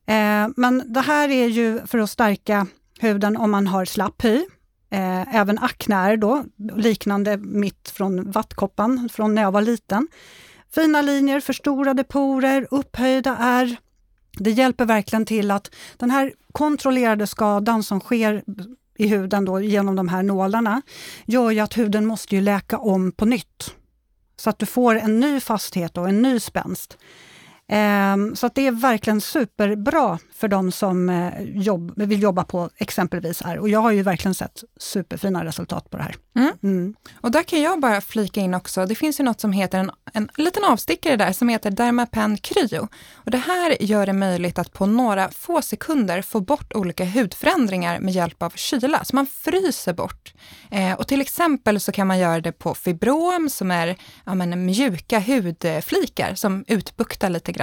Eh, 0.05 0.47
men 0.55 0.83
det 0.93 1.01
här 1.01 1.29
är 1.29 1.47
ju 1.47 1.79
för 1.87 1.97
att 1.97 2.09
stärka 2.09 2.67
huden 2.99 3.37
om 3.37 3.51
man 3.51 3.67
har 3.67 3.85
slapp 3.85 4.23
hy. 4.23 4.45
Eh, 4.89 5.35
även 5.35 5.59
akne 5.59 6.15
då, 6.15 6.43
liknande 6.75 7.37
mitt 7.37 7.89
från 7.89 8.31
vattkoppan 8.31 9.09
från 9.13 9.35
när 9.35 9.41
jag 9.41 9.51
var 9.51 9.61
liten. 9.61 10.07
Fina 10.75 11.01
linjer, 11.01 11.39
förstorade 11.39 12.03
porer, 12.03 12.67
upphöjda 12.71 13.37
ärr 13.39 13.77
det 14.37 14.51
hjälper 14.51 14.85
verkligen 14.85 15.25
till 15.25 15.51
att 15.51 15.75
den 15.97 16.11
här 16.11 16.33
kontrollerade 16.51 17.27
skadan 17.27 17.83
som 17.83 17.99
sker 17.99 18.43
i 18.97 19.07
huden 19.07 19.45
då, 19.45 19.61
genom 19.61 19.95
de 19.95 20.07
här 20.07 20.23
nålarna, 20.23 20.81
gör 21.25 21.51
ju 21.51 21.59
att 21.59 21.77
huden 21.77 22.05
måste 22.05 22.35
ju 22.35 22.41
läka 22.41 22.77
om 22.77 23.11
på 23.11 23.25
nytt. 23.25 23.75
Så 24.37 24.49
att 24.49 24.59
du 24.59 24.65
får 24.65 24.95
en 24.95 25.19
ny 25.19 25.39
fasthet 25.39 25.97
och 25.97 26.09
en 26.09 26.21
ny 26.21 26.39
spänst. 26.39 26.97
Ehm, 27.75 28.35
så 28.35 28.49
det 28.53 28.67
är 28.67 28.71
verkligen 28.71 29.21
superbra 29.21 30.19
för 30.35 30.47
de 30.47 30.71
som 30.71 31.09
eh, 31.09 31.41
jobb, 31.41 31.93
vill 31.95 32.21
jobba 32.21 32.43
på 32.43 32.69
exempelvis 32.77 33.41
R. 33.45 33.59
Och 33.59 33.69
jag 33.69 33.79
har 33.79 33.91
ju 33.91 34.03
verkligen 34.03 34.33
sett 34.33 34.63
superfina 34.79 35.45
resultat 35.45 35.89
på 35.89 35.97
det 35.97 36.03
här. 36.03 36.15
Mm. 36.35 36.51
Mm. 36.63 36.95
Och 37.21 37.31
där 37.31 37.43
kan 37.43 37.61
jag 37.61 37.79
bara 37.79 38.01
flika 38.01 38.41
in 38.41 38.53
också, 38.53 38.85
det 38.85 38.95
finns 38.95 39.19
ju 39.19 39.23
något 39.23 39.41
som 39.41 39.51
heter 39.51 39.79
en, 39.79 39.91
en 40.13 40.29
liten 40.37 40.63
avstickare 40.63 41.15
där 41.15 41.31
som 41.31 41.49
heter 41.49 41.71
Dermapen 41.71 42.37
Cryo. 42.37 42.87
Och 43.13 43.31
det 43.31 43.37
här 43.37 43.83
gör 43.83 44.05
det 44.05 44.13
möjligt 44.13 44.59
att 44.59 44.73
på 44.73 44.85
några 44.85 45.29
få 45.29 45.61
sekunder 45.61 46.21
få 46.21 46.39
bort 46.39 46.73
olika 46.73 47.05
hudförändringar 47.05 47.99
med 47.99 48.13
hjälp 48.13 48.43
av 48.43 48.53
kyla. 48.55 49.03
Så 49.03 49.15
man 49.15 49.27
fryser 49.27 49.93
bort. 49.93 50.33
Eh, 50.71 50.93
och 50.93 51.07
till 51.07 51.21
exempel 51.21 51.79
så 51.79 51.91
kan 51.91 52.07
man 52.07 52.19
göra 52.19 52.41
det 52.41 52.51
på 52.51 52.73
fibrom 52.73 53.49
som 53.49 53.71
är 53.71 53.95
ja, 54.25 54.35
men, 54.35 54.65
mjuka 54.65 55.19
hudflikar 55.19 56.35
som 56.35 56.65
utbuktar 56.67 57.29
lite 57.29 57.51
grann. 57.51 57.62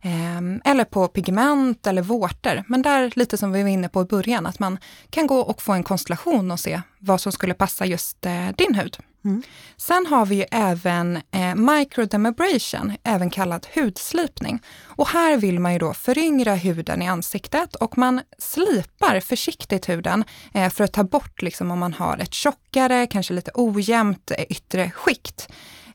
Eh, 0.00 0.70
eller 0.70 0.84
på 0.84 1.08
pigment 1.08 1.86
eller 1.86 2.02
vårtor. 2.02 2.64
Men 2.66 2.82
där, 2.82 3.12
lite 3.16 3.36
som 3.36 3.52
vi 3.52 3.62
var 3.62 3.70
inne 3.70 3.88
på 3.88 4.02
i 4.02 4.04
början, 4.04 4.46
att 4.46 4.58
man 4.58 4.78
kan 5.10 5.26
gå 5.26 5.40
och 5.40 5.62
få 5.62 5.72
en 5.72 5.82
konstellation 5.82 6.50
och 6.50 6.60
se 6.60 6.80
vad 6.98 7.20
som 7.20 7.32
skulle 7.32 7.54
passa 7.54 7.86
just 7.86 8.26
eh, 8.26 8.48
din 8.56 8.74
hud. 8.74 8.96
Mm. 9.24 9.42
Sen 9.76 10.06
har 10.06 10.26
vi 10.26 10.34
ju 10.34 10.44
även 10.50 11.16
eh, 11.16 11.54
microdermabrasion, 11.54 12.96
även 13.04 13.30
kallad 13.30 13.66
hudslipning. 13.74 14.62
Och 14.84 15.08
här 15.08 15.36
vill 15.36 15.60
man 15.60 15.72
ju 15.72 15.78
då 15.78 15.94
föryngra 15.94 16.54
huden 16.54 17.02
i 17.02 17.08
ansiktet 17.08 17.74
och 17.74 17.98
man 17.98 18.20
slipar 18.38 19.20
försiktigt 19.20 19.88
huden 19.88 20.24
eh, 20.54 20.70
för 20.70 20.84
att 20.84 20.92
ta 20.92 21.04
bort 21.04 21.42
liksom 21.42 21.70
om 21.70 21.78
man 21.78 21.92
har 21.92 22.18
ett 22.18 22.34
tjockare, 22.34 23.06
kanske 23.06 23.34
lite 23.34 23.50
ojämnt 23.54 24.30
eh, 24.30 24.44
yttre 24.48 24.90
skikt. 24.90 25.48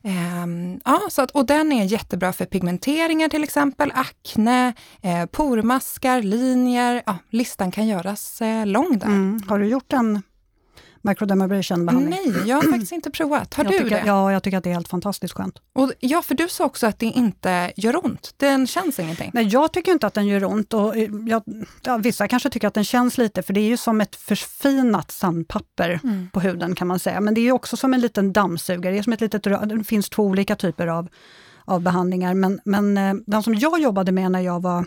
Um, 0.06 0.80
ja, 0.84 1.00
så 1.10 1.22
att, 1.22 1.30
och 1.30 1.46
den 1.46 1.72
är 1.72 1.84
jättebra 1.84 2.32
för 2.32 2.44
pigmenteringar 2.44 3.28
till 3.28 3.44
exempel, 3.44 3.92
akne, 3.94 4.72
eh, 5.02 5.26
pormaskar, 5.26 6.22
linjer. 6.22 7.02
Ja, 7.06 7.18
listan 7.30 7.70
kan 7.70 7.86
göras 7.86 8.42
eh, 8.42 8.66
lång 8.66 8.98
där. 8.98 9.06
Mm. 9.06 9.40
Har 9.48 9.58
du 9.58 9.66
gjort 9.66 9.92
en 9.92 10.22
microdermabrasion-behandling? 11.02 12.32
Nej, 12.34 12.48
jag 12.48 12.56
har 12.56 12.70
faktiskt 12.70 12.92
inte 12.92 13.10
provat. 13.10 13.54
Har 13.54 13.64
jag 13.64 13.72
du 13.72 13.78
tycker, 13.78 13.90
det? 13.90 14.02
Ja, 14.06 14.32
jag 14.32 14.42
tycker 14.42 14.58
att 14.58 14.64
det 14.64 14.70
är 14.70 14.74
helt 14.74 14.88
fantastiskt 14.88 15.34
skönt. 15.34 15.58
Och, 15.72 15.92
ja, 16.00 16.22
för 16.22 16.34
du 16.34 16.48
sa 16.48 16.64
också 16.64 16.86
att 16.86 16.98
det 16.98 17.06
inte 17.06 17.72
gör 17.76 18.04
ont. 18.04 18.34
Den 18.36 18.66
känns 18.66 18.98
ingenting. 18.98 19.30
Nej, 19.34 19.44
jag 19.46 19.72
tycker 19.72 19.92
inte 19.92 20.06
att 20.06 20.14
den 20.14 20.26
gör 20.26 20.44
ont. 20.44 20.74
Och 20.74 20.96
eh, 20.96 21.10
jag, 21.26 21.42
ja, 21.82 21.96
vissa 21.96 22.28
kanske 22.28 22.50
tycker 22.50 22.68
att 22.68 22.74
den 22.74 22.84
känns 22.84 23.18
lite, 23.18 23.42
för 23.42 23.52
det 23.52 23.60
är 23.60 23.68
ju 23.68 23.76
som 23.76 24.00
ett 24.00 24.16
förfinat 24.16 25.10
sandpapper 25.10 26.00
mm. 26.04 26.30
på 26.32 26.40
huden 26.40 26.74
kan 26.74 26.86
man 26.86 26.98
säga. 26.98 27.20
Men 27.20 27.34
det 27.34 27.40
är 27.40 27.52
också 27.52 27.76
som 27.76 27.94
en 27.94 28.00
liten 28.00 28.32
dammsugare. 28.32 28.92
Det, 28.94 28.98
är 28.98 29.02
som 29.02 29.12
ett 29.12 29.20
litet, 29.20 29.42
det 29.42 29.84
finns 29.84 30.10
två 30.10 30.22
olika 30.22 30.56
typer 30.56 30.86
av, 30.86 31.08
av 31.64 31.80
behandlingar. 31.80 32.34
Men, 32.34 32.60
men 32.64 32.98
eh, 32.98 33.14
den 33.26 33.42
som 33.42 33.54
jag 33.54 33.80
jobbade 33.80 34.12
med 34.12 34.32
när 34.32 34.40
jag 34.40 34.62
var 34.62 34.84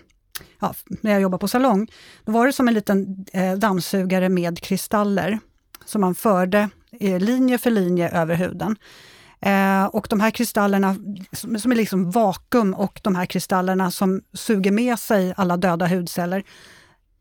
ja, 0.59 0.73
när 0.87 1.11
jag 1.11 1.21
jobbade 1.21 1.41
på 1.41 1.47
salong, 1.47 1.91
då 2.25 2.31
var 2.31 2.47
det 2.47 2.53
som 2.53 2.67
en 2.67 2.73
liten 2.73 3.25
eh, 3.33 3.53
dammsugare 3.53 4.29
med 4.29 4.59
kristaller 4.59 5.39
som 5.89 6.01
man 6.01 6.15
förde 6.15 6.69
eh, 6.99 7.19
linje 7.19 7.57
för 7.57 7.71
linje 7.71 8.09
över 8.09 8.35
huden. 8.35 8.75
Eh, 9.41 9.85
och 9.85 10.07
de 10.09 10.19
här 10.19 10.31
kristallerna 10.31 10.95
som, 11.31 11.59
som 11.59 11.71
är 11.71 11.75
liksom 11.75 12.11
vakuum 12.11 12.73
och 12.73 12.99
de 13.03 13.15
här 13.15 13.25
kristallerna 13.25 13.91
som 13.91 14.21
suger 14.33 14.71
med 14.71 14.99
sig 14.99 15.33
alla 15.37 15.57
döda 15.57 15.87
hudceller. 15.87 16.43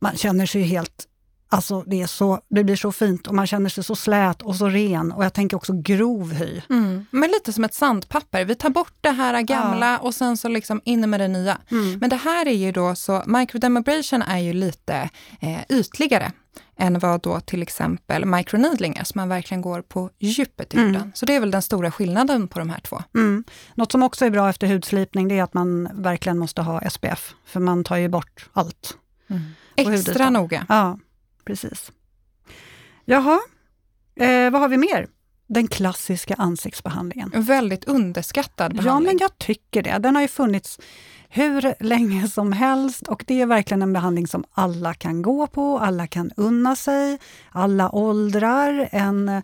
Man 0.01 0.17
känner 0.17 0.47
sig 0.47 0.63
helt 0.63 1.09
Alltså 1.51 1.83
det, 1.87 2.03
är 2.03 2.07
så, 2.07 2.41
det 2.49 2.65
blir 2.65 2.77
så 2.77 2.93
fint 2.93 3.27
och 3.27 3.35
man 3.35 3.47
känner 3.47 3.71
sig 3.71 3.85
så 3.85 3.97
slät 3.97 4.43
och 4.43 4.57
så 4.57 4.69
ren 4.69 5.13
och 5.13 5.25
jag 5.25 5.33
tänker 5.33 5.57
också 5.57 5.73
grov 5.73 6.33
hy. 6.33 6.63
Mm. 6.71 7.07
Men 7.11 7.31
lite 7.31 7.53
som 7.53 7.65
ett 7.65 7.75
sandpapper, 7.75 8.45
vi 8.45 8.55
tar 8.55 8.71
bort 8.71 8.95
det 9.01 9.11
här 9.11 9.43
gamla 9.43 9.93
ja. 9.93 9.99
och 9.99 10.15
sen 10.15 10.37
så 10.37 10.49
liksom 10.49 10.81
in 10.85 11.11
med 11.11 11.21
det 11.21 11.29
nya. 11.29 11.59
Mm. 11.71 11.99
Men 11.99 12.11
det 12.11 12.17
här 12.17 12.49
är 12.49 12.53
ju 12.53 12.73
då 12.73 12.95
så, 12.95 13.23
microdermabrasion 13.27 14.23
är 14.23 14.39
ju 14.39 14.53
lite 14.53 15.11
eh, 15.41 15.61
ytligare 15.69 16.33
än 16.77 16.99
vad 16.99 17.21
då 17.21 17.41
till 17.41 17.63
exempel 17.63 18.25
microneedling 18.25 18.97
är, 18.97 19.05
så 19.05 19.13
man 19.15 19.29
verkligen 19.29 19.61
går 19.61 19.83
på 19.83 20.11
djupet 20.19 20.75
i 20.75 20.77
mm. 20.77 20.87
huden. 20.87 21.13
Så 21.15 21.27
det 21.27 21.35
är 21.35 21.41
väl 21.41 21.51
den 21.51 21.63
stora 21.63 21.91
skillnaden 21.91 22.49
på 22.49 22.59
de 22.59 22.71
här 22.71 22.81
två. 22.81 23.03
Mm. 23.15 23.45
Något 23.75 23.93
som 23.93 24.03
också 24.03 24.27
är 24.27 24.31
bra 24.31 24.49
efter 24.49 24.67
hudslipning, 24.67 25.29
det 25.29 25.39
är 25.39 25.43
att 25.43 25.55
man 25.55 25.89
verkligen 26.03 26.39
måste 26.39 26.63
ha 26.63 26.91
SPF, 26.91 27.35
för 27.45 27.61
man 27.61 27.85
tar 27.85 27.97
ju 27.97 28.09
bort 28.09 28.49
allt. 28.53 28.97
Mm. 29.31 29.43
Extra 29.77 30.31
noga. 30.31 30.67
Ja, 30.69 30.99
precis. 31.45 31.93
Jaha, 33.05 33.39
eh, 34.21 34.51
vad 34.51 34.61
har 34.61 34.69
vi 34.69 34.77
mer? 34.77 35.09
Den 35.47 35.69
klassiska 35.69 36.35
ansiktsbehandlingen. 36.35 37.31
Väldigt 37.35 37.85
underskattad 37.85 38.77
behandling. 38.77 39.07
Ja, 39.07 39.13
men 39.13 39.19
jag 39.21 39.39
tycker 39.39 39.83
det. 39.83 39.99
Den 39.99 40.15
har 40.15 40.23
ju 40.23 40.29
funnits 40.29 40.79
hur 41.29 41.85
länge 41.85 42.29
som 42.29 42.53
helst 42.53 43.09
och 43.09 43.25
det 43.27 43.41
är 43.41 43.47
verkligen 43.47 43.83
en 43.83 43.93
behandling 43.93 44.27
som 44.27 44.45
alla 44.53 44.95
kan 44.95 45.23
gå 45.23 45.47
på, 45.47 45.79
alla 45.79 46.07
kan 46.07 46.31
unna 46.37 46.77
sig, 46.77 47.19
alla 47.51 47.91
åldrar. 47.91 48.89
En, 48.93 49.43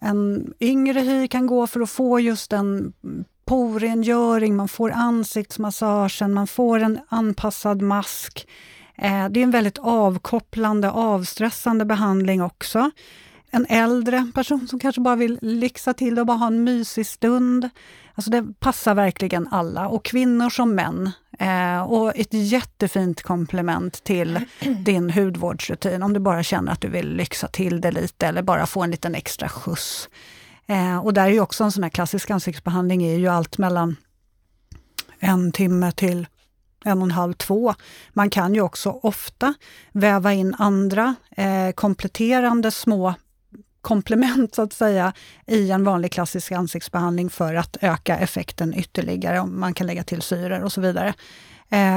en 0.00 0.52
yngre 0.60 1.00
hy 1.00 1.28
kan 1.28 1.46
gå 1.46 1.66
för 1.66 1.80
att 1.80 1.90
få 1.90 2.20
just 2.20 2.52
en 2.52 2.92
porrengöring, 3.44 4.56
man 4.56 4.68
får 4.68 4.90
ansiktsmassagen, 4.90 6.34
man 6.34 6.46
får 6.46 6.80
en 6.80 6.98
anpassad 7.08 7.82
mask. 7.82 8.48
Eh, 8.98 9.28
det 9.28 9.40
är 9.40 9.44
en 9.44 9.50
väldigt 9.50 9.78
avkopplande, 9.78 10.90
avstressande 10.90 11.84
behandling 11.84 12.42
också. 12.42 12.90
En 13.50 13.66
äldre 13.68 14.30
person 14.34 14.68
som 14.68 14.78
kanske 14.78 15.00
bara 15.00 15.16
vill 15.16 15.38
lyxa 15.42 15.94
till 15.94 16.14
det 16.14 16.20
och 16.20 16.26
bara 16.26 16.36
ha 16.36 16.46
en 16.46 16.64
mysig 16.64 17.06
stund. 17.06 17.70
Alltså 18.14 18.30
det 18.30 18.46
passar 18.60 18.94
verkligen 18.94 19.48
alla, 19.50 19.88
och 19.88 20.04
kvinnor 20.04 20.50
som 20.50 20.74
män. 20.74 21.10
Eh, 21.38 21.82
och 21.82 22.16
ett 22.16 22.34
jättefint 22.34 23.22
komplement 23.22 24.04
till 24.04 24.40
din 24.78 25.10
hudvårdsrutin 25.10 26.02
om 26.02 26.12
du 26.12 26.20
bara 26.20 26.42
känner 26.42 26.72
att 26.72 26.80
du 26.80 26.88
vill 26.88 27.16
lyxa 27.16 27.48
till 27.48 27.80
det 27.80 27.90
lite 27.90 28.26
eller 28.26 28.42
bara 28.42 28.66
få 28.66 28.82
en 28.82 28.90
liten 28.90 29.14
extra 29.14 29.48
skjuts. 29.48 30.08
Eh, 30.66 30.98
och 30.98 31.14
där 31.14 31.24
är 31.24 31.30
ju 31.30 31.40
också 31.40 31.64
en 31.64 31.72
sån 31.72 31.82
här 31.82 31.90
klassisk 31.90 32.30
ansiktsbehandling 32.30 33.02
är 33.02 33.18
ju 33.18 33.28
allt 33.28 33.58
mellan 33.58 33.96
en 35.18 35.52
timme 35.52 35.92
till 35.92 36.26
en 36.84 36.98
och 36.98 37.04
en 37.04 37.10
halv, 37.10 37.32
två. 37.32 37.74
Man 38.12 38.30
kan 38.30 38.54
ju 38.54 38.60
också 38.60 38.90
ofta 38.90 39.54
väva 39.92 40.32
in 40.32 40.54
andra 40.58 41.14
eh, 41.36 41.70
kompletterande 41.74 42.70
små 42.70 43.14
komplement 43.86 44.54
så 44.54 44.62
att 44.62 44.72
säga 44.72 45.12
i 45.46 45.70
en 45.70 45.84
vanlig 45.84 46.12
klassisk 46.12 46.52
ansiktsbehandling 46.52 47.30
för 47.30 47.54
att 47.54 47.76
öka 47.80 48.18
effekten 48.18 48.74
ytterligare. 48.74 49.40
Om 49.40 49.60
man 49.60 49.74
kan 49.74 49.86
lägga 49.86 50.04
till 50.04 50.22
syror 50.22 50.60
och 50.60 50.72
så 50.72 50.80
vidare. 50.80 51.14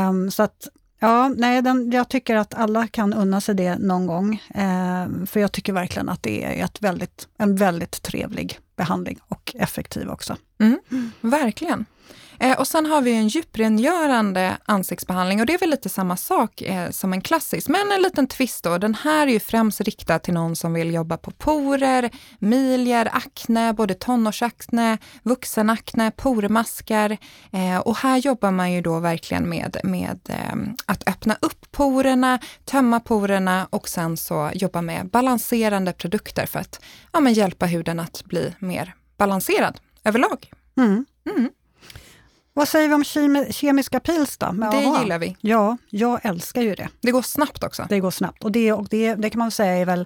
Um, 0.10 0.32
så 0.32 0.44
att 0.44 0.68
Ja, 1.02 1.30
nej, 1.38 1.62
den, 1.62 1.92
jag 1.92 2.10
tycker 2.10 2.36
att 2.36 2.54
alla 2.54 2.88
kan 2.88 3.14
unna 3.14 3.42
sig 3.42 3.56
det 3.56 3.78
någon 3.78 4.08
gång. 4.08 4.42
Eh, 4.56 5.26
för 5.26 5.40
jag 5.40 5.52
tycker 5.52 5.74
verkligen 5.74 6.10
att 6.10 6.24
det 6.24 6.44
är 6.44 6.66
ett 6.66 6.82
väldigt, 6.82 7.28
en 7.38 7.56
väldigt 7.56 8.02
trevlig 8.02 8.60
behandling 8.76 9.20
och 9.28 9.56
effektiv 9.56 10.10
också. 10.10 10.36
Mm, 10.60 10.80
verkligen. 11.22 11.86
Eh, 12.40 12.60
och 12.60 12.68
sen 12.68 12.86
har 12.86 13.02
vi 13.02 13.14
en 13.14 13.28
djuprengörande 13.28 14.58
ansiktsbehandling 14.66 15.40
och 15.40 15.46
det 15.46 15.54
är 15.54 15.58
väl 15.58 15.70
lite 15.70 15.90
samma 15.90 16.18
sak 16.18 16.62
eh, 16.62 16.90
som 16.90 17.14
en 17.14 17.22
klassisk, 17.22 17.68
men 17.68 17.92
en 17.92 18.02
liten 18.02 18.28
twist 18.28 18.64
då. 18.64 18.78
Den 18.78 18.96
här 18.96 19.28
är 19.28 19.32
ju 19.32 19.40
främst 19.40 19.82
riktad 19.82 20.20
till 20.20 20.34
någon 20.34 20.56
som 20.56 20.74
vill 20.74 20.94
jobba 20.94 21.18
på 21.18 21.32
porer, 21.32 22.10
milier, 22.40 23.10
akne, 23.14 23.74
både 23.74 23.94
tonårsakne, 23.94 24.98
vuxenakne, 25.24 26.12
pormaskar. 26.12 27.18
Eh, 27.52 27.78
och 27.78 27.98
här 27.98 28.18
jobbar 28.18 28.52
man 28.52 28.72
ju 28.72 28.82
då 28.82 29.00
verkligen 29.00 29.50
med, 29.50 29.78
med 29.84 30.20
eh, 30.30 30.56
att 30.86 31.10
öppna 31.10 31.38
upp 31.42 31.72
porerna, 31.72 32.40
tömma 32.66 33.00
porerna 33.00 33.68
och 33.70 33.90
sen 33.90 34.18
så 34.18 34.52
jobba 34.54 34.82
med 34.82 35.10
balanserande 35.10 35.94
produkter 35.94 36.46
för 36.46 36.60
att 36.60 36.82
ja, 37.12 37.20
men 37.20 37.34
hjälpa 37.34 37.66
huden 37.66 38.00
att 38.00 38.24
bli 38.26 38.54
mer 38.60 38.96
balanserad 39.18 39.80
överlag. 40.04 40.52
Mm. 40.78 41.06
Mm. 41.30 41.50
Vad 42.60 42.68
säger 42.68 42.88
vi 42.88 42.94
om 42.94 43.04
kemi 43.04 43.54
kemiska 43.54 44.00
pils 44.00 44.38
då? 44.38 44.52
det 44.52 44.66
aha. 44.66 45.02
gillar 45.02 45.20
vi. 45.20 45.38
Ja, 45.42 45.78
jag 45.90 46.26
älskar 46.26 46.62
ju 46.62 46.76
det. 46.76 46.90
Det 47.02 47.12
går 47.12 47.22
snabbt 47.22 47.64
också. 47.64 47.86
Det 47.90 48.00
går 48.00 48.12
snabbt 48.12 48.44
och 48.44 48.52
det, 48.52 48.74
och 48.74 48.88
det, 48.90 49.16
det 49.16 49.30
kan 49.30 49.40
man 49.40 49.52
säga 49.52 49.74
är 49.74 49.86
väl 49.86 50.06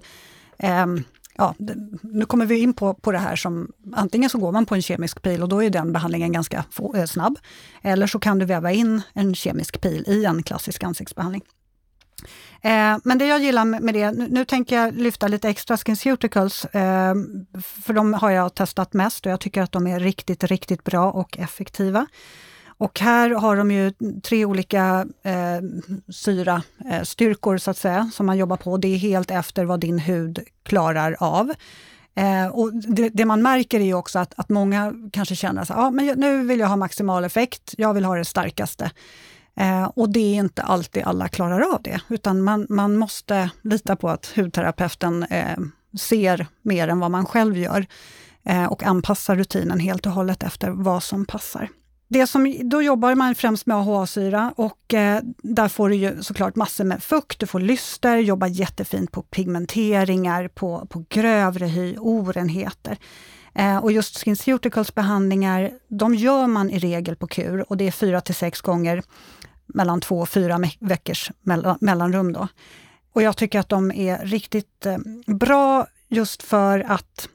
um, 0.62 1.04
Ja, 1.36 1.54
nu 2.02 2.24
kommer 2.24 2.46
vi 2.46 2.58
in 2.58 2.74
på, 2.74 2.94
på 2.94 3.12
det 3.12 3.18
här 3.18 3.36
som 3.36 3.72
antingen 3.92 4.30
så 4.30 4.38
går 4.38 4.52
man 4.52 4.66
på 4.66 4.74
en 4.74 4.82
kemisk 4.82 5.22
pil 5.22 5.42
och 5.42 5.48
då 5.48 5.62
är 5.62 5.70
den 5.70 5.92
behandlingen 5.92 6.32
ganska 6.32 6.64
få, 6.70 6.96
eh, 6.96 7.04
snabb. 7.04 7.38
Eller 7.82 8.06
så 8.06 8.18
kan 8.18 8.38
du 8.38 8.44
väva 8.44 8.72
in 8.72 9.02
en 9.12 9.34
kemisk 9.34 9.80
pil 9.80 10.04
i 10.06 10.24
en 10.24 10.42
klassisk 10.42 10.82
ansiktsbehandling. 10.82 11.42
Eh, 12.64 12.96
men 13.04 13.18
det 13.18 13.26
jag 13.26 13.42
gillar 13.42 13.64
med 13.64 13.94
det, 13.94 14.10
nu, 14.10 14.28
nu, 14.30 14.44
tänker 14.44 14.76
jag 14.76 14.94
lyfta 14.94 15.28
lite 15.28 15.48
extra 15.48 15.76
SkinCeuticals, 15.76 16.64
eh, 16.64 17.14
för 17.62 17.92
de 17.92 18.14
har 18.14 18.30
jag 18.30 18.54
testat 18.54 18.92
mest 18.92 19.26
och 19.26 19.32
jag 19.32 19.40
tycker 19.40 19.62
att 19.62 19.72
de 19.72 19.86
är 19.86 20.00
riktigt, 20.00 20.44
riktigt 20.44 20.84
bra 20.84 21.10
och 21.12 21.38
effektiva. 21.38 22.06
Och 22.78 23.00
här 23.00 23.30
har 23.30 23.56
de 23.56 23.70
ju 23.70 23.92
tre 24.22 24.44
olika 24.44 25.06
eh, 25.22 25.60
syrastyrkor 26.12 27.54
eh, 27.54 27.58
så 27.58 27.70
att 27.70 27.76
säga, 27.76 28.10
som 28.12 28.26
man 28.26 28.38
jobbar 28.38 28.56
på. 28.56 28.76
Det 28.76 28.88
är 28.88 28.98
helt 28.98 29.30
efter 29.30 29.64
vad 29.64 29.80
din 29.80 29.98
hud 29.98 30.38
klarar 30.62 31.16
av. 31.20 31.52
Eh, 32.14 32.46
och 32.46 32.74
det, 32.74 33.08
det, 33.08 33.24
man 33.24 33.42
märker 33.42 33.80
är 33.80 33.84
ju 33.84 33.94
också 33.94 34.18
att, 34.18 34.34
att 34.36 34.48
många 34.48 34.92
kanske 35.12 35.36
känner 35.36 35.62
att 35.62 35.70
ah, 35.70 35.92
ja, 36.02 36.14
nu 36.16 36.46
vill 36.46 36.60
jag 36.60 36.68
ha 36.68 36.76
maximal 36.76 37.24
effekt, 37.24 37.74
jag 37.78 37.94
vill 37.94 38.04
ha 38.04 38.16
det 38.16 38.24
starkaste. 38.24 38.90
Eh, 39.56 39.84
och 39.84 40.12
det 40.12 40.20
är 40.20 40.34
inte 40.34 40.62
alltid 40.62 41.02
alla 41.02 41.28
klarar 41.28 41.74
av 41.74 41.82
det, 41.82 42.00
utan 42.08 42.42
man, 42.42 42.66
man 42.68 42.96
måste 42.96 43.50
lita 43.62 43.96
på 43.96 44.08
att 44.08 44.32
hudterapeuten 44.36 45.22
eh, 45.22 45.58
ser 45.98 46.46
mer 46.62 46.88
än 46.88 47.00
vad 47.00 47.10
man 47.10 47.26
själv 47.26 47.58
gör 47.58 47.86
eh, 48.44 48.64
och 48.64 48.82
anpassar 48.82 49.36
rutinen 49.36 49.78
helt 49.78 50.06
och 50.06 50.12
hållet 50.12 50.42
efter 50.42 50.70
vad 50.70 51.02
som 51.02 51.24
passar. 51.24 51.68
Det 52.08 52.26
som, 52.26 52.56
då 52.62 52.82
jobbar 52.82 53.14
man 53.14 53.34
främst 53.34 53.66
med 53.66 53.76
AHA-syra 53.76 54.54
och 54.56 54.94
eh, 54.94 55.20
där 55.42 55.68
får 55.68 55.88
du 55.88 55.94
ju 55.94 56.22
såklart 56.22 56.56
massor 56.56 56.84
med 56.84 57.02
fukt, 57.02 57.40
du 57.40 57.46
får 57.46 57.60
lyster, 57.60 58.16
jobbar 58.16 58.46
jättefint 58.46 59.12
på 59.12 59.22
pigmenteringar, 59.22 60.48
på, 60.48 60.86
på 60.90 61.04
grövre 61.08 61.66
hy, 61.66 61.96
orenheter. 61.98 62.98
Eh, 63.54 63.76
och 63.76 63.92
just 63.92 64.18
SkinCeuticals 64.18 64.94
behandlingar, 64.94 65.70
de 65.88 66.14
gör 66.14 66.46
man 66.46 66.70
i 66.70 66.78
regel 66.78 67.16
på 67.16 67.26
kur 67.26 67.64
och 67.68 67.76
det 67.76 67.86
är 67.86 67.90
fyra 67.90 68.20
till 68.20 68.34
sex 68.34 68.60
gånger 68.60 69.02
mellan 69.66 70.00
två 70.00 70.18
och 70.18 70.28
fyra 70.28 70.60
veckors 70.80 71.30
mellanrum. 71.80 72.32
Då. 72.32 72.48
Och 73.12 73.22
jag 73.22 73.36
tycker 73.36 73.60
att 73.60 73.68
de 73.68 73.92
är 73.92 74.18
riktigt 74.18 74.86
eh, 74.86 74.98
bra 75.26 75.86
just 76.08 76.42
för 76.42 76.80
att 76.80 77.28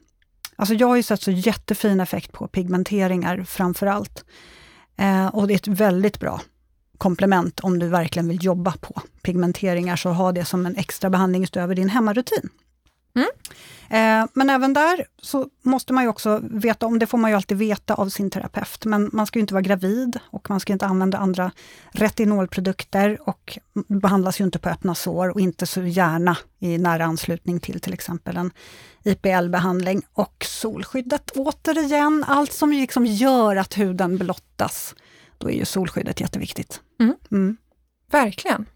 Alltså 0.56 0.74
jag 0.74 0.86
har 0.86 0.96
ju 0.96 1.02
sett 1.02 1.22
så 1.22 1.30
jättefin 1.30 2.00
effekt 2.00 2.32
på 2.32 2.48
pigmenteringar 2.48 3.44
framför 3.44 3.86
allt. 3.86 4.24
Eh, 4.96 5.26
och 5.26 5.46
det 5.46 5.54
är 5.54 5.56
ett 5.56 5.66
väldigt 5.66 6.20
bra 6.20 6.40
komplement 6.98 7.60
om 7.60 7.78
du 7.78 7.88
verkligen 7.88 8.28
vill 8.28 8.44
jobba 8.44 8.72
på 8.80 9.02
pigmenteringar, 9.22 9.96
så 9.96 10.10
ha 10.10 10.32
det 10.32 10.44
som 10.44 10.66
en 10.66 10.76
extra 10.76 11.10
behandling 11.10 11.42
utöver 11.42 11.74
din 11.74 11.88
hemmarutin. 11.88 12.48
Mm. 13.14 13.28
Eh, 13.90 14.28
men 14.34 14.50
även 14.50 14.72
där 14.72 15.06
så 15.22 15.48
måste 15.62 15.92
man 15.92 16.04
ju 16.04 16.10
också 16.10 16.40
veta 16.42 16.86
om, 16.86 16.98
det 16.98 17.06
får 17.06 17.18
man 17.18 17.30
ju 17.30 17.36
alltid 17.36 17.58
veta 17.58 17.94
av 17.94 18.08
sin 18.08 18.30
terapeut, 18.30 18.84
men 18.84 19.10
man 19.12 19.26
ska 19.26 19.38
ju 19.38 19.40
inte 19.40 19.54
vara 19.54 19.62
gravid 19.62 20.18
och 20.30 20.50
man 20.50 20.60
ska 20.60 20.72
inte 20.72 20.86
använda 20.86 21.18
andra 21.18 21.50
retinolprodukter 21.90 23.18
och 23.28 23.58
behandlas 23.88 24.40
ju 24.40 24.44
inte 24.44 24.58
på 24.58 24.68
öppna 24.68 24.94
sår 24.94 25.28
och 25.28 25.40
inte 25.40 25.66
så 25.66 25.82
gärna 25.82 26.36
i 26.58 26.78
nära 26.78 27.04
anslutning 27.04 27.60
till 27.60 27.80
till 27.80 27.92
exempel 27.92 28.36
en 28.36 28.50
IPL-behandling. 29.04 30.02
Och 30.12 30.44
solskyddet 30.48 31.30
återigen, 31.30 32.24
allt 32.28 32.52
som 32.52 32.72
liksom 32.72 33.06
gör 33.06 33.56
att 33.56 33.78
huden 33.78 34.18
blottas, 34.18 34.94
då 35.38 35.50
är 35.50 35.54
ju 35.54 35.64
solskyddet 35.64 36.20
jätteviktigt. 36.20 36.80
Mm. 37.00 37.14
Mm. 37.30 37.56
Verkligen. 38.10 38.66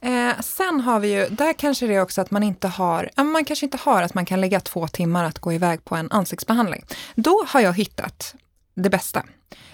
Eh, 0.00 0.40
sen 0.40 0.80
har 0.80 1.00
vi 1.00 1.14
ju, 1.14 1.28
där 1.28 1.52
kanske 1.52 1.86
det 1.86 1.94
är 1.94 2.02
också 2.02 2.20
att 2.20 2.30
man 2.30 2.42
inte 2.42 2.68
har, 2.68 3.10
man 3.16 3.44
kanske 3.44 3.66
inte 3.66 3.78
har 3.80 4.02
att 4.02 4.14
man 4.14 4.26
kan 4.26 4.40
lägga 4.40 4.60
två 4.60 4.88
timmar 4.88 5.24
att 5.24 5.38
gå 5.38 5.52
iväg 5.52 5.84
på 5.84 5.96
en 5.96 6.10
ansiktsbehandling. 6.10 6.84
Då 7.14 7.44
har 7.48 7.60
jag 7.60 7.72
hittat 7.72 8.34
det 8.74 8.90
bästa. 8.90 9.22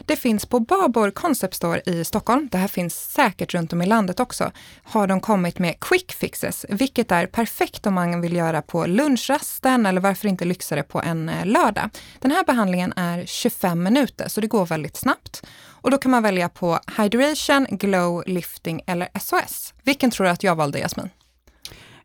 Det 0.06 0.16
finns 0.16 0.46
på 0.46 0.60
Babor 0.60 1.10
Concept 1.10 1.54
Store 1.54 1.80
i 1.86 2.04
Stockholm, 2.04 2.48
det 2.52 2.58
här 2.58 2.68
finns 2.68 3.12
säkert 3.12 3.54
runt 3.54 3.72
om 3.72 3.82
i 3.82 3.86
landet 3.86 4.20
också, 4.20 4.52
har 4.82 5.06
de 5.06 5.20
kommit 5.20 5.58
med 5.58 5.80
quick 5.80 6.12
fixes, 6.12 6.66
vilket 6.68 7.12
är 7.12 7.26
perfekt 7.26 7.86
om 7.86 7.94
man 7.94 8.20
vill 8.20 8.36
göra 8.36 8.62
på 8.62 8.86
lunchrasten 8.86 9.86
eller 9.86 10.00
varför 10.00 10.28
inte 10.28 10.44
lyxa 10.44 10.76
det 10.76 10.82
på 10.82 11.00
en 11.02 11.28
eh, 11.28 11.46
lördag. 11.46 11.90
Den 12.18 12.30
här 12.30 12.44
behandlingen 12.44 12.92
är 12.96 13.26
25 13.26 13.82
minuter, 13.82 14.28
så 14.28 14.40
det 14.40 14.46
går 14.46 14.66
väldigt 14.66 14.96
snabbt. 14.96 15.46
Och 15.84 15.90
då 15.90 15.98
kan 15.98 16.10
man 16.10 16.22
välja 16.22 16.48
på 16.48 16.78
hydration, 16.96 17.66
glow, 17.70 18.22
lifting 18.26 18.80
eller 18.86 19.08
SOS. 19.20 19.74
Vilken 19.82 20.10
tror 20.10 20.24
du 20.24 20.30
att 20.30 20.42
jag 20.42 20.56
valde, 20.56 20.78
Jasmin? 20.78 21.10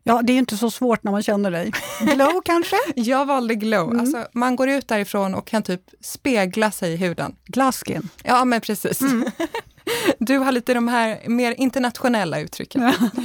Ja, 0.02 0.22
det 0.22 0.32
är 0.32 0.38
inte 0.38 0.56
så 0.56 0.70
svårt 0.70 1.02
när 1.02 1.12
man 1.12 1.22
känner 1.22 1.50
dig. 1.50 1.72
Glow 2.00 2.40
kanske? 2.44 2.76
Jag 2.94 3.26
valde 3.26 3.54
glow. 3.54 3.88
Mm. 3.88 4.00
Alltså, 4.00 4.26
man 4.32 4.56
går 4.56 4.68
ut 4.68 4.88
därifrån 4.88 5.34
och 5.34 5.46
kan 5.46 5.62
typ 5.62 5.82
spegla 6.00 6.70
sig 6.70 6.92
i 6.92 6.96
huden. 6.96 7.36
Glaskin? 7.46 8.08
Ja, 8.24 8.44
men 8.44 8.60
precis. 8.60 9.00
Mm. 9.00 9.30
Du 10.18 10.38
har 10.38 10.52
lite 10.52 10.74
de 10.74 10.88
här 10.88 11.28
mer 11.28 11.54
internationella 11.58 12.40
uttrycken. 12.40 12.82
Ja. 12.82 13.10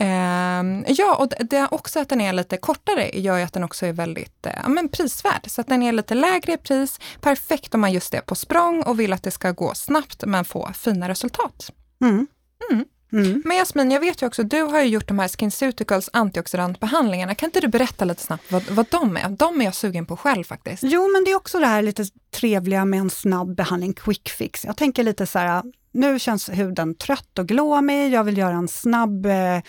Ehm, 0.00 0.84
ja, 0.88 1.16
och 1.16 1.28
det 1.40 1.68
också 1.70 2.00
att 2.00 2.08
den 2.08 2.20
är 2.20 2.32
lite 2.32 2.56
kortare 2.56 3.10
gör 3.18 3.38
ju 3.38 3.42
att 3.44 3.52
den 3.52 3.64
också 3.64 3.86
är 3.86 3.92
väldigt 3.92 4.46
eh, 4.46 4.68
men 4.68 4.88
prisvärd. 4.88 5.50
Så 5.50 5.60
att 5.60 5.66
den 5.66 5.82
är 5.82 5.92
lite 5.92 6.14
lägre 6.14 6.52
i 6.52 6.56
pris. 6.56 7.00
Perfekt 7.20 7.74
om 7.74 7.80
man 7.80 7.92
just 7.92 8.14
är 8.14 8.20
på 8.20 8.34
språng 8.34 8.82
och 8.82 9.00
vill 9.00 9.12
att 9.12 9.22
det 9.22 9.30
ska 9.30 9.50
gå 9.50 9.74
snabbt 9.74 10.24
men 10.26 10.44
få 10.44 10.70
fina 10.74 11.08
resultat. 11.08 11.70
Mm. 12.00 12.26
Mm. 12.70 12.84
Mm. 13.12 13.42
Men 13.44 13.56
Jasmin, 13.56 13.90
jag 13.90 14.00
vet 14.00 14.22
ju 14.22 14.26
också, 14.26 14.42
du 14.42 14.62
har 14.62 14.80
ju 14.80 14.88
gjort 14.88 15.08
de 15.08 15.18
här 15.18 15.28
SkinCeuticals 15.28 16.10
antioxidantbehandlingarna. 16.12 17.34
Kan 17.34 17.46
inte 17.46 17.60
du 17.60 17.68
berätta 17.68 18.04
lite 18.04 18.22
snabbt 18.22 18.52
vad, 18.52 18.62
vad 18.70 18.86
de 18.90 19.16
är? 19.16 19.28
De 19.28 19.60
är 19.60 19.64
jag 19.64 19.74
sugen 19.74 20.06
på 20.06 20.16
själv 20.16 20.44
faktiskt. 20.44 20.82
Jo, 20.82 21.08
men 21.12 21.24
det 21.24 21.30
är 21.30 21.36
också 21.36 21.58
det 21.58 21.66
här 21.66 21.82
lite 21.82 22.04
trevliga 22.30 22.84
med 22.84 23.00
en 23.00 23.10
snabb 23.10 23.54
behandling, 23.54 23.94
quick 23.94 24.28
fix. 24.28 24.64
Jag 24.64 24.76
tänker 24.76 25.04
lite 25.04 25.26
så 25.26 25.38
här, 25.38 25.62
nu 25.92 26.18
känns 26.18 26.48
huden 26.48 26.94
trött 26.94 27.38
och 27.38 27.48
glåmig, 27.48 28.12
jag 28.12 28.24
vill 28.24 28.38
göra 28.38 28.56
en 28.56 28.68
snabb 28.68 29.26
eh, 29.26 29.60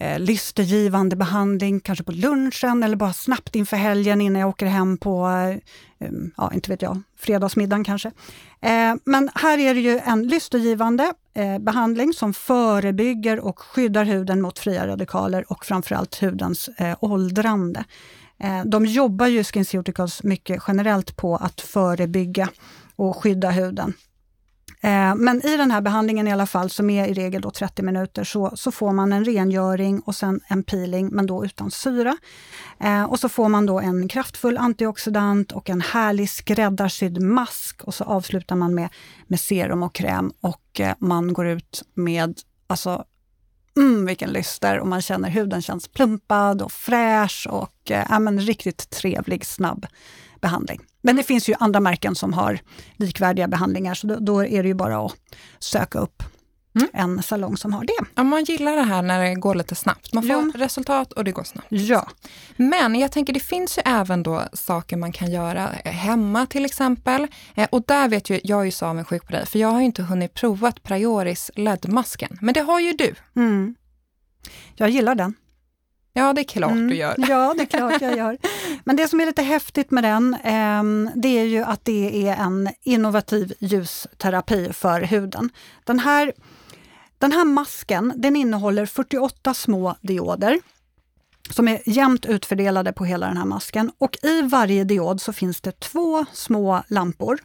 eh, 0.00 0.18
lystergivande 0.18 1.16
behandling, 1.16 1.80
kanske 1.80 2.04
på 2.04 2.12
lunchen 2.12 2.82
eller 2.82 2.96
bara 2.96 3.12
snabbt 3.12 3.54
inför 3.54 3.76
helgen 3.76 4.20
innan 4.20 4.40
jag 4.40 4.48
åker 4.48 4.66
hem 4.66 4.98
på, 4.98 5.26
eh, 5.26 6.08
mm, 6.08 6.30
ja 6.36 6.52
inte 6.54 6.70
vet 6.70 6.82
jag, 6.82 7.02
fredagsmiddagen 7.18 7.84
kanske. 7.84 8.08
Eh, 8.60 8.94
men 9.04 9.30
här 9.34 9.58
är 9.58 9.74
det 9.74 9.80
ju 9.80 9.98
en 9.98 10.28
lystergivande 10.28 11.12
eh, 11.34 11.58
behandling 11.58 12.12
som 12.12 12.34
förebygger 12.34 13.40
och 13.40 13.58
skyddar 13.58 14.04
huden 14.04 14.40
mot 14.40 14.58
fria 14.58 14.86
radikaler 14.86 15.52
och 15.52 15.64
framförallt 15.64 16.22
hudens 16.22 16.68
eh, 16.68 16.96
åldrande. 17.00 17.84
Eh, 18.38 18.64
de 18.64 18.86
jobbar 18.86 19.26
ju, 19.26 19.44
SkinCeuticals, 19.44 20.22
mycket 20.22 20.62
generellt 20.68 21.16
på 21.16 21.36
att 21.36 21.60
förebygga 21.60 22.48
och 22.96 23.16
skydda 23.16 23.50
huden. 23.50 23.94
Eh, 24.86 25.14
men 25.14 25.46
i 25.46 25.56
den 25.56 25.70
här 25.70 25.80
behandlingen 25.80 26.28
i 26.28 26.32
alla 26.32 26.46
fall, 26.46 26.70
som 26.70 26.90
är 26.90 27.06
i 27.06 27.14
regel 27.14 27.42
då 27.42 27.50
30 27.50 27.82
minuter, 27.82 28.24
så, 28.24 28.52
så 28.56 28.70
får 28.70 28.92
man 28.92 29.12
en 29.12 29.24
rengöring 29.24 30.00
och 30.00 30.14
sen 30.14 30.40
en 30.48 30.62
peeling, 30.62 31.08
men 31.12 31.26
då 31.26 31.44
utan 31.44 31.70
syra. 31.70 32.16
Eh, 32.80 33.04
och 33.04 33.20
så 33.20 33.28
får 33.28 33.48
man 33.48 33.66
då 33.66 33.80
en 33.80 34.08
kraftfull 34.08 34.58
antioxidant 34.58 35.52
och 35.52 35.70
en 35.70 35.80
härlig 35.80 36.30
skräddarsydd 36.30 37.22
mask 37.22 37.84
och 37.84 37.94
så 37.94 38.04
avslutar 38.04 38.56
man 38.56 38.74
med, 38.74 38.88
med 39.26 39.40
serum 39.40 39.82
och 39.82 39.94
kräm 39.94 40.32
och 40.40 40.80
eh, 40.80 40.94
man 40.98 41.32
går 41.32 41.46
ut 41.46 41.82
med 41.94 42.34
alltså, 42.66 43.04
mm, 43.76 44.06
vilken 44.06 44.30
lyster 44.30 44.80
och 44.80 44.86
man 44.86 45.02
känner 45.02 45.30
huden 45.30 45.62
känns 45.62 45.88
plumpad 45.88 46.62
och 46.62 46.72
fräsch 46.72 47.46
och 47.50 47.90
äh, 47.90 48.20
men, 48.20 48.40
riktigt 48.40 48.90
trevlig, 48.90 49.46
snabb 49.46 49.86
behandling. 50.40 50.80
Men 51.06 51.16
det 51.16 51.22
finns 51.22 51.48
ju 51.48 51.54
andra 51.60 51.80
märken 51.80 52.14
som 52.14 52.32
har 52.32 52.58
likvärdiga 52.96 53.48
behandlingar, 53.48 53.94
så 53.94 54.06
då, 54.06 54.16
då 54.20 54.44
är 54.44 54.62
det 54.62 54.68
ju 54.68 54.74
bara 54.74 55.06
att 55.06 55.16
söka 55.58 55.98
upp 55.98 56.22
Mm. 56.74 56.88
en 56.92 57.22
salong 57.22 57.56
som 57.56 57.72
har 57.72 57.84
det. 57.84 58.06
Ja, 58.14 58.22
man 58.22 58.44
gillar 58.44 58.76
det 58.76 58.82
här 58.82 59.02
när 59.02 59.24
det 59.24 59.34
går 59.34 59.54
lite 59.54 59.74
snabbt. 59.74 60.12
Man 60.12 60.22
får 60.22 60.32
ja. 60.32 60.52
resultat 60.54 61.12
och 61.12 61.24
det 61.24 61.32
går 61.32 61.44
snabbt. 61.44 61.66
Ja. 61.70 62.08
Men 62.56 62.94
jag 62.94 63.12
tänker 63.12 63.32
det 63.32 63.40
finns 63.40 63.78
ju 63.78 63.82
även 63.84 64.22
då 64.22 64.42
saker 64.52 64.96
man 64.96 65.12
kan 65.12 65.30
göra 65.30 65.66
hemma 65.84 66.46
till 66.46 66.64
exempel. 66.64 67.26
Eh, 67.54 67.68
och 67.70 67.82
där 67.86 68.08
vet 68.08 68.30
ju, 68.30 68.40
jag 68.44 68.60
är 68.60 68.64
ju 68.64 68.70
så 68.70 68.86
avundsjuk 68.86 69.26
på 69.26 69.32
dig, 69.32 69.46
för 69.46 69.58
jag 69.58 69.68
har 69.68 69.80
inte 69.80 70.02
hunnit 70.02 70.34
provat 70.34 70.82
Prioris 70.82 71.50
LED-masken. 71.54 72.38
Men 72.40 72.54
det 72.54 72.60
har 72.60 72.80
ju 72.80 72.92
du. 72.92 73.14
Mm. 73.36 73.74
Jag 74.74 74.90
gillar 74.90 75.14
den. 75.14 75.34
Ja, 76.16 76.32
det 76.32 76.40
är 76.40 76.44
klart 76.44 76.70
mm. 76.70 76.88
du 76.88 76.96
gör. 76.96 77.14
Ja, 77.28 77.54
det 77.56 77.62
är 77.62 77.66
klart 77.66 78.00
jag 78.00 78.16
gör. 78.16 78.38
Men 78.84 78.96
det 78.96 79.08
som 79.08 79.20
är 79.20 79.26
lite 79.26 79.42
häftigt 79.42 79.90
med 79.90 80.04
den, 80.04 80.34
eh, 80.34 81.12
det 81.14 81.38
är 81.38 81.44
ju 81.44 81.62
att 81.62 81.84
det 81.84 82.28
är 82.28 82.36
en 82.36 82.70
innovativ 82.82 83.52
ljusterapi 83.58 84.72
för 84.72 85.00
huden. 85.00 85.50
Den 85.84 85.98
här, 85.98 86.32
den 87.18 87.32
här 87.32 87.44
masken, 87.44 88.12
den 88.16 88.36
innehåller 88.36 88.86
48 88.86 89.54
små 89.54 89.96
dioder 90.00 90.60
som 91.50 91.68
är 91.68 91.80
jämnt 91.86 92.26
utfördelade 92.26 92.92
på 92.92 93.04
hela 93.04 93.26
den 93.26 93.36
här 93.36 93.44
masken. 93.44 93.92
Och 93.98 94.18
i 94.22 94.42
varje 94.42 94.84
diod 94.84 95.20
så 95.20 95.32
finns 95.32 95.60
det 95.60 95.80
två 95.80 96.26
små 96.32 96.82
lampor. 96.88 97.38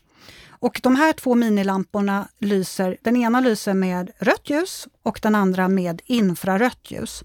Och 0.49 0.79
de 0.84 0.95
här 0.95 1.13
två 1.13 1.36
minilamporna 1.36 2.27
lyser, 2.39 2.97
den 3.01 3.17
ena 3.17 3.39
lyser 3.39 3.73
med 3.73 4.12
rött 4.19 4.49
ljus 4.49 4.88
och 5.03 5.19
den 5.21 5.36
andra 5.36 5.67
med 5.67 6.01
infrarött 6.05 6.91
ljus. 6.91 7.23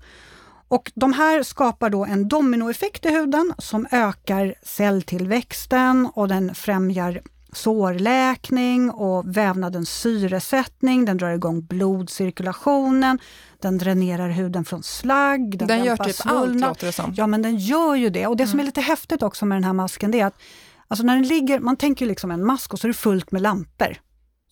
Och 0.68 0.92
de 0.94 1.12
här 1.12 1.42
skapar 1.42 1.90
då 1.90 2.05
en 2.05 2.29
dominoeffekt 2.29 3.07
i 3.07 3.11
huden 3.11 3.52
som 3.59 3.87
ökar 3.90 4.55
celltillväxten 4.62 6.09
och 6.14 6.29
den 6.29 6.55
främjar 6.55 7.20
sårläkning 7.52 8.90
och 8.90 9.37
vävnadens 9.37 9.90
syresättning, 9.90 11.05
den 11.05 11.16
drar 11.16 11.31
igång 11.31 11.62
blodcirkulationen, 11.66 13.18
den 13.62 13.79
dränerar 13.79 14.29
huden 14.29 14.64
från 14.64 14.83
slagg, 14.83 15.59
den, 15.59 15.68
den 15.68 15.85
gör 15.85 15.96
typ 15.96 16.14
svullna. 16.14 16.66
allt 16.66 16.76
låter 16.76 16.87
det 16.87 16.92
som. 16.92 17.14
Ja 17.16 17.26
men 17.26 17.42
den 17.42 17.57
gör 17.57 17.94
ju 17.94 18.11
det 18.11 18.26
och 18.26 18.37
det 18.37 18.42
mm. 18.42 18.50
som 18.50 18.61
är 18.61 18.64
lite 18.64 18.81
häftigt 18.81 19.22
också 19.22 19.46
med 19.46 19.57
den 19.57 19.64
här 19.64 19.72
masken 19.72 20.11
det 20.11 20.20
är 20.20 20.26
att 20.26 20.40
alltså 20.88 21.07
när 21.07 21.14
den 21.14 21.26
ligger, 21.26 21.61
man 21.61 21.76
tänker 21.76 22.07
liksom 22.07 22.31
en 22.31 22.46
mask 22.46 22.72
och 22.72 22.79
så 22.79 22.87
är 22.87 22.88
det 22.88 22.94
fullt 22.94 23.33
med 23.33 23.42
lampor 23.42 23.96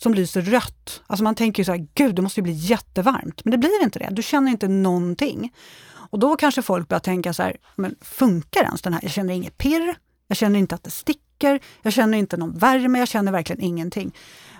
som 0.03 0.15
lyser 0.15 0.43
rött. 0.43 1.03
Alltså 1.07 1.25
man 1.25 1.35
tänker 1.35 1.61
ju 1.61 1.65
så 1.65 1.73
här, 1.73 1.87
gud 1.95 2.15
det 2.15 2.23
måste 2.23 2.41
ju 2.41 2.45
bli 2.45 2.53
jättevarmt. 2.53 3.45
Men 3.45 3.51
det 3.51 3.59
blir 3.59 3.83
inte 3.83 3.99
det, 3.99 4.09
du 4.13 4.23
känner 4.23 4.51
inte 4.51 4.69
någonting. 4.69 5.53
Och 6.11 6.19
då 6.19 6.37
kanske 6.37 6.63
folk 6.63 6.89
börjar 6.89 7.01
tänka 7.01 7.33
så 7.33 7.43
här, 7.43 7.57
men 7.77 7.95
funkar 8.01 8.65
ens 8.65 8.83
den 8.83 8.93
här? 8.93 9.01
Jag 9.03 9.13
känner 9.13 9.35
inget 9.35 9.59
pirr, 9.59 9.95
jag 10.29 10.37
känner 10.37 10.59
inte 10.59 10.75
att 10.75 10.85
det 10.85 10.91
sticker, 10.91 11.61
jag 11.83 11.93
känner 11.93 12.19
inte 12.19 12.37
någon 12.37 12.59
värme, 12.59 12.99
jag 12.99 13.09
känner 13.09 13.33
verkligen 13.33 13.63
ingenting. 13.63 14.15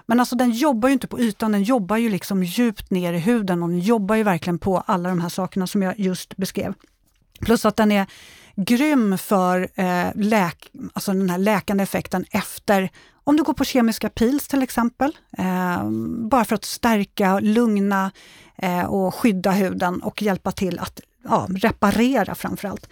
Men 0.07 0.21
alltså 0.21 0.37
den 0.37 0.51
jobbar 0.51 0.89
ju 0.89 0.93
inte 0.93 1.07
på 1.07 1.21
ytan, 1.21 1.53
den 1.53 1.63
jobbar 1.63 1.97
ju 1.97 2.11
liksom 2.11 2.43
djupt 2.43 2.91
ner 2.91 3.13
i 3.13 3.19
huden 3.19 3.63
och 3.63 3.69
den 3.69 3.79
jobbar 3.79 4.15
ju 4.15 4.23
verkligen 4.23 4.59
på 4.59 4.79
alla 4.79 5.09
de 5.09 5.21
här 5.21 5.29
sakerna 5.29 5.67
som 5.67 5.83
jag 5.83 5.99
just 6.01 6.37
beskrev. 6.37 6.75
Plus 7.41 7.65
att 7.65 7.77
den 7.77 7.93
är 7.93 8.07
grym 8.57 9.19
för 9.19 9.69
eh, 9.75 10.07
läk, 10.15 10.71
alltså 10.93 11.13
den 11.13 11.31
här 11.31 11.39
läkande 11.39 11.83
effekten 11.83 12.25
efter 12.31 12.91
om 13.25 13.37
du 13.37 13.43
går 13.43 13.55
på 13.55 13.65
kemiska 13.65 14.09
pils 14.09 14.49
till 14.49 14.63
exempel, 14.63 15.17
eh, 15.39 15.91
bara 16.31 16.45
för 16.45 16.55
att 16.55 16.65
stärka, 16.65 17.41
lugna 17.41 18.11
eh, 18.57 18.85
och 18.85 19.15
skydda 19.15 19.51
huden 19.51 20.03
och 20.03 20.23
hjälpa 20.23 20.53
till 20.53 20.79
att 20.79 21.01
ja, 21.25 21.47
reparera 21.51 22.35
framförallt. 22.35 22.89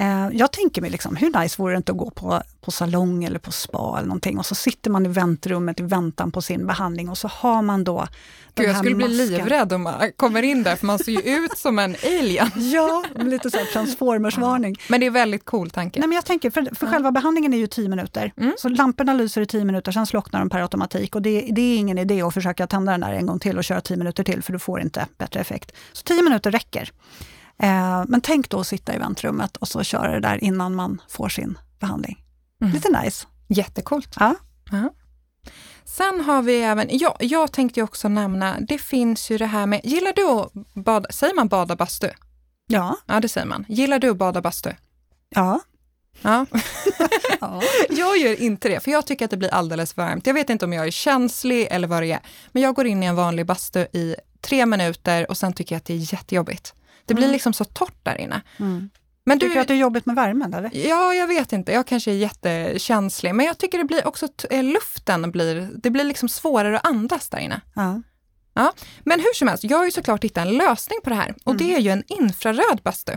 Eh, 0.00 0.28
jag 0.32 0.52
tänker 0.52 0.82
mig, 0.82 0.90
liksom, 0.90 1.16
hur 1.16 1.40
nice 1.40 1.62
vore 1.62 1.72
det 1.72 1.76
inte 1.76 1.92
att 1.92 1.98
gå 1.98 2.10
på, 2.10 2.42
på 2.60 2.70
salong 2.70 3.24
eller 3.24 3.38
på 3.38 3.52
spa 3.52 3.94
eller 3.98 4.08
någonting 4.08 4.38
och 4.38 4.46
så 4.46 4.54
sitter 4.54 4.90
man 4.90 5.06
i 5.06 5.08
väntrummet 5.08 5.80
i 5.80 5.82
väntan 5.82 6.30
på 6.30 6.42
sin 6.42 6.66
behandling 6.66 7.08
och 7.08 7.18
så 7.18 7.28
har 7.28 7.62
man 7.62 7.84
då 7.84 8.06
Gud, 8.54 8.68
jag 8.68 8.76
skulle 8.76 8.94
masken. 8.94 9.16
bli 9.16 9.26
livrädd 9.26 9.72
om 9.72 9.82
man 9.82 10.12
kommer 10.16 10.42
in 10.42 10.62
där 10.62 10.76
för 10.76 10.86
man 10.86 10.98
ser 10.98 11.12
ju 11.12 11.36
ut 11.36 11.58
som 11.58 11.78
en 11.78 11.96
alien. 12.04 12.50
ja, 12.56 13.04
lite 13.14 13.50
så 13.50 13.58
transformersvarning. 13.72 14.76
Men 14.88 15.00
det 15.00 15.06
är 15.06 15.10
väldigt 15.10 15.44
cool 15.44 15.70
tanke. 15.70 16.00
Nej, 16.00 16.08
men 16.08 16.16
jag 16.16 16.24
tänker, 16.24 16.50
för, 16.50 16.74
för 16.74 16.86
själva 16.86 17.12
behandlingen 17.12 17.54
är 17.54 17.58
ju 17.58 17.66
10 17.66 17.88
minuter. 17.88 18.32
Mm. 18.36 18.54
Så 18.58 18.68
lamporna 18.68 19.12
lyser 19.12 19.40
i 19.40 19.46
10 19.46 19.64
minuter, 19.64 19.92
sen 19.92 20.06
slocknar 20.06 20.40
de 20.40 20.50
per 20.50 20.60
automatik 20.60 21.14
och 21.14 21.22
det, 21.22 21.48
det, 21.50 21.60
är 21.60 21.76
ingen 21.76 21.98
idé 21.98 22.22
att 22.22 22.34
försöka 22.34 22.66
tända 22.66 22.92
den 22.92 23.00
där 23.00 23.12
en 23.12 23.26
gång 23.26 23.38
till 23.38 23.58
och 23.58 23.64
köra 23.64 23.80
10 23.80 23.96
minuter 23.96 24.24
till 24.24 24.42
för 24.42 24.52
du 24.52 24.58
får 24.58 24.80
inte 24.80 25.06
bättre 25.18 25.40
effekt. 25.40 25.72
Så 25.92 26.02
10 26.02 26.22
minuter 26.22 26.50
räcker. 26.50 26.92
Eh, 27.62 28.04
men 28.08 28.20
tänk 28.20 28.48
då 28.48 28.60
att 28.60 28.66
sitta 28.66 28.94
i 28.94 28.98
väntrummet 28.98 29.56
och 29.56 29.68
så 29.68 29.82
köra 29.82 30.12
det 30.12 30.20
där 30.20 30.44
innan 30.44 30.74
man 30.74 31.02
får 31.08 31.28
sin 31.28 31.58
behandling. 31.80 32.24
Mm. 32.60 32.74
Lite 32.74 33.02
nice. 33.02 33.26
Jättecoolt. 33.48 34.16
Ja. 34.20 34.34
ja. 34.70 34.90
Sen 35.84 36.20
har 36.20 36.42
vi 36.42 36.62
även, 36.62 36.88
ja, 36.90 37.16
jag 37.20 37.52
tänkte 37.52 37.82
också 37.82 38.08
nämna, 38.08 38.60
det 38.60 38.78
finns 38.78 39.30
ju 39.30 39.38
det 39.38 39.46
här 39.46 39.66
med, 39.66 39.80
gillar 39.84 40.12
du 40.12 40.24
att 40.24 40.52
bada, 40.74 41.10
säger 41.10 41.34
man 41.34 41.48
bada 41.48 41.76
bastu? 41.76 42.08
Ja. 42.66 42.96
Ja, 43.06 43.20
det 43.20 43.28
säger 43.28 43.46
man. 43.46 43.64
Gillar 43.68 43.98
du 43.98 44.10
att 44.10 44.16
bada 44.16 44.40
bastu? 44.40 44.70
Ja. 45.28 45.60
Ja. 46.22 46.46
ja. 47.40 47.62
Jag 47.88 48.18
gör 48.18 48.42
inte 48.42 48.68
det, 48.68 48.80
för 48.80 48.90
jag 48.90 49.06
tycker 49.06 49.24
att 49.24 49.30
det 49.30 49.36
blir 49.36 49.54
alldeles 49.54 49.96
varmt. 49.96 50.26
Jag 50.26 50.34
vet 50.34 50.50
inte 50.50 50.64
om 50.64 50.72
jag 50.72 50.86
är 50.86 50.90
känslig 50.90 51.68
eller 51.70 51.88
vad 51.88 52.02
det 52.02 52.12
är, 52.12 52.20
men 52.52 52.62
jag 52.62 52.74
går 52.74 52.86
in 52.86 53.02
i 53.02 53.06
en 53.06 53.16
vanlig 53.16 53.46
bastu 53.46 53.80
i 53.80 54.16
tre 54.40 54.66
minuter 54.66 55.30
och 55.30 55.36
sen 55.36 55.52
tycker 55.52 55.74
jag 55.74 55.78
att 55.78 55.84
det 55.84 55.94
är 55.94 56.12
jättejobbigt. 56.12 56.74
Det 57.08 57.14
blir 57.14 57.24
mm. 57.24 57.32
liksom 57.32 57.52
så 57.52 57.64
torrt 57.64 57.98
där 58.04 58.20
inne. 58.20 58.42
Mm. 58.58 58.90
Men 59.24 59.38
du, 59.38 59.46
tycker 59.46 59.54
du 59.54 59.60
att 59.60 59.68
det 59.68 59.74
är 59.74 59.78
jobbigt 59.78 60.06
med 60.06 60.16
värmen? 60.16 60.54
Eller? 60.54 60.70
Ja, 60.88 61.14
jag 61.14 61.26
vet 61.26 61.52
inte. 61.52 61.72
Jag 61.72 61.86
kanske 61.86 62.10
är 62.10 62.14
jättekänslig. 62.14 63.34
Men 63.34 63.46
jag 63.46 63.58
tycker 63.58 63.78
det 63.78 63.84
blir 63.84 64.06
också, 64.06 64.28
eh, 64.50 64.64
luften 64.64 65.30
blir, 65.30 65.70
det 65.74 65.90
blir 65.90 66.04
liksom 66.04 66.28
svårare 66.28 66.78
att 66.78 66.86
andas 66.86 67.28
där 67.28 67.38
inne. 67.38 67.60
Ja. 67.74 68.02
Ja, 68.54 68.72
men 69.04 69.20
hur 69.20 69.34
som 69.34 69.48
helst, 69.48 69.64
jag 69.64 69.78
har 69.78 69.84
ju 69.84 69.90
såklart 69.90 70.24
hittat 70.24 70.46
en 70.46 70.56
lösning 70.56 70.98
på 71.04 71.10
det 71.10 71.16
här 71.16 71.34
och 71.44 71.52
mm. 71.52 71.66
det 71.66 71.74
är 71.74 71.78
ju 71.78 71.90
en 71.90 72.04
infraröd 72.06 72.80
bastu. 72.82 73.12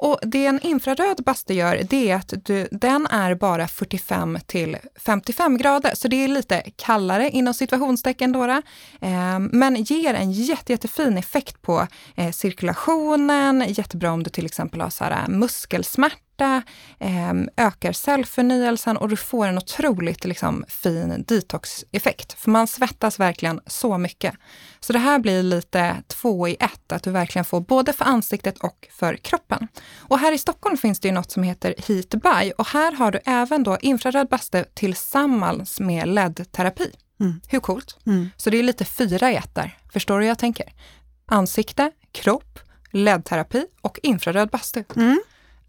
Och 0.00 0.18
det 0.22 0.46
en 0.46 0.60
infraröd 0.60 1.24
bastu 1.24 1.54
gör, 1.54 1.82
det 1.90 2.10
är 2.10 2.16
att 2.16 2.34
du, 2.44 2.68
den 2.70 3.06
är 3.06 3.34
bara 3.34 3.68
45 3.68 4.38
till 4.46 4.76
55 4.96 5.56
grader, 5.56 5.94
så 5.94 6.08
det 6.08 6.24
är 6.24 6.28
lite 6.28 6.62
kallare 6.76 7.30
inom 7.30 7.54
situationstecken 7.54 8.32
då, 8.32 8.44
eh, 8.44 9.38
men 9.38 9.82
ger 9.82 10.14
en 10.14 10.32
jätte, 10.32 10.72
jättefin 10.72 11.18
effekt 11.18 11.62
på 11.62 11.86
eh, 12.16 12.30
cirkulationen, 12.30 13.64
jättebra 13.68 14.12
om 14.12 14.22
du 14.22 14.30
till 14.30 14.46
exempel 14.46 14.80
har 14.80 14.90
så 14.90 15.04
här, 15.04 15.12
eh, 15.12 15.28
muskelsmärta 15.28 16.29
smärta, 16.40 16.62
eh, 16.98 17.66
ökar 17.66 17.92
cellförnyelsen 17.92 18.96
och 18.96 19.08
du 19.08 19.16
får 19.16 19.46
en 19.46 19.58
otroligt 19.58 20.24
liksom, 20.24 20.64
fin 20.68 21.24
detox-effekt. 21.28 22.32
För 22.32 22.50
man 22.50 22.66
svettas 22.66 23.20
verkligen 23.20 23.60
så 23.66 23.98
mycket. 23.98 24.34
Så 24.80 24.92
det 24.92 24.98
här 24.98 25.18
blir 25.18 25.42
lite 25.42 25.96
två 26.06 26.48
i 26.48 26.56
ett, 26.60 26.92
att 26.92 27.02
du 27.02 27.10
verkligen 27.10 27.44
får 27.44 27.60
både 27.60 27.92
för 27.92 28.04
ansiktet 28.04 28.58
och 28.58 28.88
för 28.90 29.16
kroppen. 29.16 29.68
Och 29.98 30.18
här 30.18 30.32
i 30.32 30.38
Stockholm 30.38 30.76
finns 30.76 31.00
det 31.00 31.08
ju 31.08 31.14
något 31.14 31.30
som 31.30 31.42
heter 31.42 31.74
Heat 31.78 32.10
By 32.10 32.52
och 32.58 32.66
här 32.66 32.92
har 32.92 33.12
du 33.12 33.20
även 33.24 33.62
då 33.62 33.78
infraröd 33.80 34.28
bastu 34.28 34.64
tillsammans 34.74 35.80
med 35.80 36.08
LED-terapi. 36.08 36.90
Mm. 37.20 37.40
Hur 37.48 37.60
coolt? 37.60 37.98
Mm. 38.06 38.30
Så 38.36 38.50
det 38.50 38.58
är 38.58 38.62
lite 38.62 38.84
fyra 38.84 39.32
i 39.32 39.36
ett 39.36 39.54
där. 39.54 39.78
Förstår 39.92 40.18
du 40.18 40.24
hur 40.24 40.28
jag 40.28 40.38
tänker? 40.38 40.72
Ansikte, 41.26 41.90
kropp, 42.12 42.58
LED-terapi 42.92 43.66
och 43.80 44.00
infraröd 44.02 44.50
bastu. 44.50 44.84
Mm. 44.96 45.20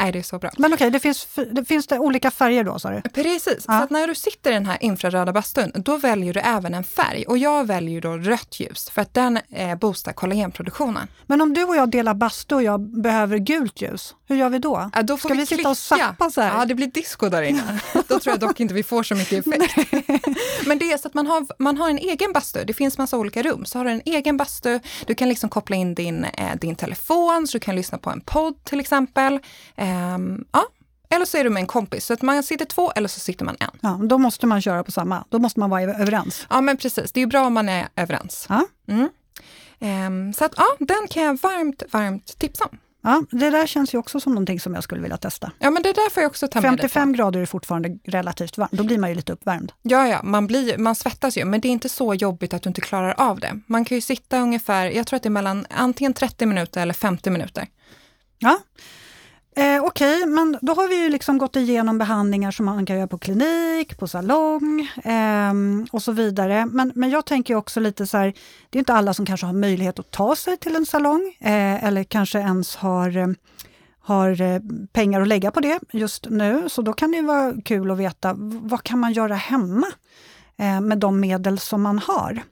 Nej, 0.01 0.11
det 0.11 0.19
är 0.19 0.23
så 0.23 0.39
bra. 0.39 0.51
Men 0.57 0.73
okej, 0.73 0.75
okay, 0.75 0.89
det, 0.89 0.99
finns, 0.99 1.27
det 1.51 1.65
finns 1.65 1.87
det 1.87 1.99
olika 1.99 2.31
färger 2.31 2.63
då 2.63 2.79
sa 2.79 2.89
du? 2.89 3.01
Precis, 3.01 3.65
ja. 3.67 3.87
så 3.87 3.93
när 3.93 4.07
du 4.07 4.15
sitter 4.15 4.51
i 4.51 4.53
den 4.53 4.65
här 4.65 4.77
infraröda 4.81 5.33
bastun, 5.33 5.71
då 5.75 5.97
väljer 5.97 6.33
du 6.33 6.39
även 6.39 6.73
en 6.73 6.83
färg. 6.83 7.25
Och 7.27 7.37
jag 7.37 7.67
väljer 7.67 8.01
då 8.01 8.17
rött 8.17 8.59
ljus 8.59 8.89
för 8.89 9.01
att 9.01 9.13
den 9.13 9.39
eh, 9.49 9.75
boostar 9.75 10.13
kollagenproduktionen. 10.13 11.07
Men 11.25 11.41
om 11.41 11.53
du 11.53 11.63
och 11.63 11.75
jag 11.75 11.89
delar 11.89 12.13
bastu 12.13 12.55
och 12.55 12.63
jag 12.63 13.01
behöver 13.01 13.37
gult 13.37 13.81
ljus, 13.81 14.15
hur 14.31 14.37
gör 14.37 14.49
vi 14.49 14.59
då? 14.59 14.89
Ja, 14.93 15.01
då 15.01 15.17
får 15.17 15.29
Ska 15.29 15.33
vi, 15.33 15.39
vi 15.39 15.45
sitta 15.45 15.69
och 15.69 15.77
sappa 15.77 16.29
så 16.29 16.41
här? 16.41 16.59
Ja, 16.59 16.65
det 16.65 16.75
blir 16.75 16.87
disco 16.87 17.29
där 17.29 17.41
inne. 17.41 17.81
då 17.93 18.19
tror 18.19 18.33
jag 18.33 18.39
dock 18.39 18.59
inte 18.59 18.73
vi 18.73 18.83
får 18.83 19.03
så 19.03 19.15
mycket 19.15 19.47
effekt. 19.47 19.75
Men 20.65 20.77
det 20.77 20.91
är 20.91 20.97
så 20.97 21.07
att 21.07 21.13
man 21.13 21.27
har, 21.27 21.47
man 21.59 21.77
har 21.77 21.89
en 21.89 21.97
egen 21.97 22.33
bastu. 22.33 22.63
Det 22.65 22.73
finns 22.73 22.97
massa 22.97 23.17
olika 23.17 23.43
rum. 23.43 23.65
Så 23.65 23.77
har 23.77 23.85
du 23.85 23.91
en 23.91 24.01
egen 24.05 24.37
bastu, 24.37 24.79
du 25.05 25.15
kan 25.15 25.29
liksom 25.29 25.49
koppla 25.49 25.75
in 25.75 25.95
din, 25.95 26.23
eh, 26.23 26.55
din 26.61 26.75
telefon, 26.75 27.47
så 27.47 27.57
du 27.57 27.59
kan 27.59 27.75
lyssna 27.75 27.97
på 27.97 28.09
en 28.09 28.21
podd 28.21 28.63
till 28.63 28.79
exempel. 28.79 29.39
Eh, 29.75 30.11
Um, 30.15 30.45
ja, 30.51 30.67
eller 31.09 31.25
så 31.25 31.37
är 31.37 31.43
du 31.43 31.49
med 31.49 31.61
en 31.61 31.67
kompis. 31.67 32.05
Så 32.05 32.13
att 32.13 32.21
man 32.21 32.43
sitter 32.43 32.65
två 32.65 32.91
eller 32.91 33.07
så 33.07 33.19
sitter 33.19 33.45
man 33.45 33.57
en. 33.59 33.71
Ja, 33.81 33.99
då 34.03 34.17
måste 34.17 34.47
man 34.47 34.61
köra 34.61 34.83
på 34.83 34.91
samma. 34.91 35.25
Då 35.29 35.39
måste 35.39 35.59
man 35.59 35.69
vara 35.69 35.81
överens. 35.81 36.47
Ja, 36.49 36.61
men 36.61 36.77
precis. 36.77 37.11
Det 37.11 37.21
är 37.21 37.27
bra 37.27 37.45
om 37.45 37.53
man 37.53 37.69
är 37.69 37.87
överens. 37.95 38.45
Ja. 38.49 38.65
Mm. 38.87 39.09
Um, 39.79 40.33
så 40.33 40.45
att 40.45 40.53
ja, 40.57 40.65
den 40.79 41.07
kan 41.09 41.23
jag 41.23 41.41
varmt, 41.41 41.83
varmt 41.91 42.39
tipsa 42.39 42.65
om. 42.65 42.77
Ja, 43.01 43.23
det 43.31 43.49
där 43.49 43.67
känns 43.67 43.93
ju 43.93 43.97
också 43.97 44.19
som 44.19 44.33
någonting 44.33 44.59
som 44.59 44.73
jag 44.73 44.83
skulle 44.83 45.01
vilja 45.01 45.17
testa. 45.17 45.51
Ja, 45.59 45.69
men 45.69 45.83
det 45.83 45.93
där 45.93 46.09
får 46.09 46.23
jag 46.23 46.29
också 46.29 46.47
ta 46.47 46.61
55 46.61 47.13
grader 47.13 47.39
är 47.39 47.45
fortfarande 47.45 47.99
relativt 48.03 48.57
varmt, 48.57 48.71
då 48.71 48.83
blir 48.83 48.97
man 48.97 49.09
ju 49.09 49.15
lite 49.15 49.33
uppvärmd. 49.33 49.71
Ja, 49.81 50.07
ja, 50.07 50.23
man, 50.23 50.47
blir, 50.47 50.77
man 50.77 50.95
svettas 50.95 51.37
ju, 51.37 51.45
men 51.45 51.61
det 51.61 51.67
är 51.67 51.71
inte 51.71 51.89
så 51.89 52.13
jobbigt 52.13 52.53
att 52.53 52.63
du 52.63 52.69
inte 52.69 52.81
klarar 52.81 53.13
av 53.17 53.39
det. 53.39 53.59
Man 53.67 53.85
kan 53.85 53.97
ju 53.97 54.01
sitta 54.01 54.39
ungefär, 54.39 54.85
jag 54.85 55.07
tror 55.07 55.17
att 55.17 55.23
det 55.23 55.27
är 55.27 55.31
mellan 55.31 55.65
antingen 55.69 56.13
30 56.13 56.45
minuter 56.45 56.81
eller 56.81 56.93
50 56.93 57.29
minuter. 57.29 57.67
Ja, 58.39 58.59
Eh, 59.55 59.83
Okej, 59.83 60.17
okay, 60.17 60.25
men 60.25 60.57
då 60.61 60.73
har 60.73 60.87
vi 60.87 61.03
ju 61.03 61.09
liksom 61.09 61.37
gått 61.37 61.55
igenom 61.55 61.97
behandlingar 61.97 62.51
som 62.51 62.65
man 62.65 62.85
kan 62.85 62.95
göra 62.95 63.07
på 63.07 63.17
klinik, 63.17 63.97
på 63.97 64.07
salong 64.07 64.89
eh, 65.03 65.53
och 65.91 66.03
så 66.03 66.11
vidare. 66.11 66.65
Men, 66.65 66.91
men 66.95 67.09
jag 67.09 67.25
tänker 67.25 67.55
också 67.55 67.79
lite 67.79 68.07
så 68.07 68.17
här, 68.17 68.33
det 68.69 68.77
är 68.77 68.79
inte 68.79 68.93
alla 68.93 69.13
som 69.13 69.25
kanske 69.25 69.45
har 69.45 69.53
möjlighet 69.53 69.99
att 69.99 70.11
ta 70.11 70.35
sig 70.35 70.57
till 70.57 70.75
en 70.75 70.85
salong 70.85 71.35
eh, 71.39 71.83
eller 71.83 72.03
kanske 72.03 72.39
ens 72.39 72.75
har, 72.75 73.17
eh, 73.17 73.27
har 73.99 74.41
eh, 74.41 74.59
pengar 74.93 75.21
att 75.21 75.27
lägga 75.27 75.51
på 75.51 75.59
det 75.59 75.79
just 75.91 76.29
nu. 76.29 76.69
Så 76.69 76.81
då 76.81 76.93
kan 76.93 77.11
det 77.11 77.21
vara 77.21 77.53
kul 77.65 77.91
att 77.91 77.97
veta, 77.97 78.33
vad 78.37 78.83
kan 78.83 78.99
man 78.99 79.13
göra 79.13 79.35
hemma 79.35 79.87
eh, 80.57 80.81
med 80.81 80.97
de 80.97 81.19
medel 81.19 81.59
som 81.59 81.81
man 81.81 81.99
har? 81.99 82.43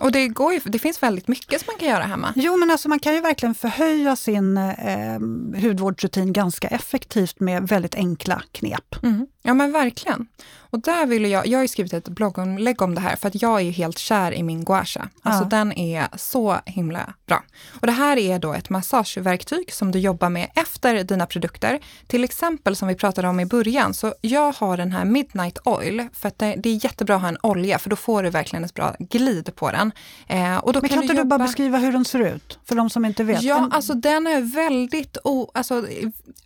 Och 0.00 0.12
det, 0.12 0.28
går 0.28 0.52
ju, 0.52 0.60
det 0.64 0.78
finns 0.78 1.02
väldigt 1.02 1.28
mycket 1.28 1.60
som 1.60 1.72
man 1.72 1.78
kan 1.78 1.88
göra 1.88 2.02
hemma. 2.02 2.32
Jo, 2.36 2.56
men 2.56 2.70
alltså 2.70 2.88
man 2.88 2.98
kan 2.98 3.14
ju 3.14 3.20
verkligen 3.20 3.54
förhöja 3.54 4.16
sin 4.16 4.56
eh, 4.56 5.18
hudvårdsrutin 5.62 6.32
ganska 6.32 6.68
effektivt 6.68 7.40
med 7.40 7.68
väldigt 7.68 7.94
enkla 7.94 8.42
knep. 8.52 9.02
Mm. 9.02 9.26
Ja 9.42 9.54
men 9.54 9.72
verkligen. 9.72 10.26
Och 10.74 10.80
där 10.80 11.06
vill 11.06 11.24
jag, 11.24 11.46
jag 11.46 11.58
har 11.58 11.62
ju 11.62 11.68
skrivit 11.68 11.92
ett 11.94 12.08
blogginlägg 12.08 12.82
om 12.82 12.94
det 12.94 13.00
här 13.00 13.16
för 13.16 13.28
att 13.28 13.42
jag 13.42 13.60
är 13.60 13.70
helt 13.70 13.98
kär 13.98 14.34
i 14.34 14.42
min 14.42 14.64
gua 14.64 14.84
sha. 14.84 15.08
Alltså 15.22 15.44
ja. 15.44 15.48
den 15.48 15.72
är 15.72 16.06
så 16.16 16.58
himla 16.66 17.14
bra. 17.26 17.42
Och 17.80 17.86
det 17.86 17.92
här 17.92 18.16
är 18.16 18.38
då 18.38 18.52
ett 18.54 18.70
massageverktyg 18.70 19.72
som 19.72 19.92
du 19.92 19.98
jobbar 19.98 20.28
med 20.28 20.50
efter 20.54 21.04
dina 21.04 21.26
produkter. 21.26 21.80
Till 22.06 22.24
exempel 22.24 22.76
som 22.76 22.88
vi 22.88 22.94
pratade 22.94 23.28
om 23.28 23.40
i 23.40 23.46
början, 23.46 23.94
så 23.94 24.14
jag 24.20 24.52
har 24.52 24.76
den 24.76 24.92
här 24.92 25.04
Midnight 25.04 25.58
Oil 25.64 26.08
för 26.12 26.28
att 26.28 26.38
det, 26.38 26.54
det 26.58 26.68
är 26.68 26.84
jättebra 26.84 27.16
att 27.16 27.22
ha 27.22 27.28
en 27.28 27.38
olja 27.42 27.78
för 27.78 27.90
då 27.90 27.96
får 27.96 28.22
du 28.22 28.30
verkligen 28.30 28.64
ett 28.64 28.74
bra 28.74 28.96
glid 28.98 29.56
på 29.56 29.70
den. 29.70 29.83
Eh, 30.26 30.56
och 30.56 30.72
då 30.72 30.80
Men 30.80 30.90
kan, 30.90 31.02
inte 31.02 31.14
du, 31.14 31.18
jobba... 31.18 31.38
bara 31.38 31.46
beskriva 31.46 31.78
hur 31.78 31.92
den 31.92 32.04
ser 32.04 32.18
ut 32.18 32.58
för 32.64 32.74
de 32.74 32.90
som 32.90 33.04
inte 33.04 33.24
vet? 33.24 33.42
Ja, 33.42 33.58
en... 33.58 33.72
alltså 33.72 33.94
den 33.94 34.26
är 34.26 34.40
väldigt, 34.40 35.16
o, 35.24 35.50
alltså, 35.54 35.86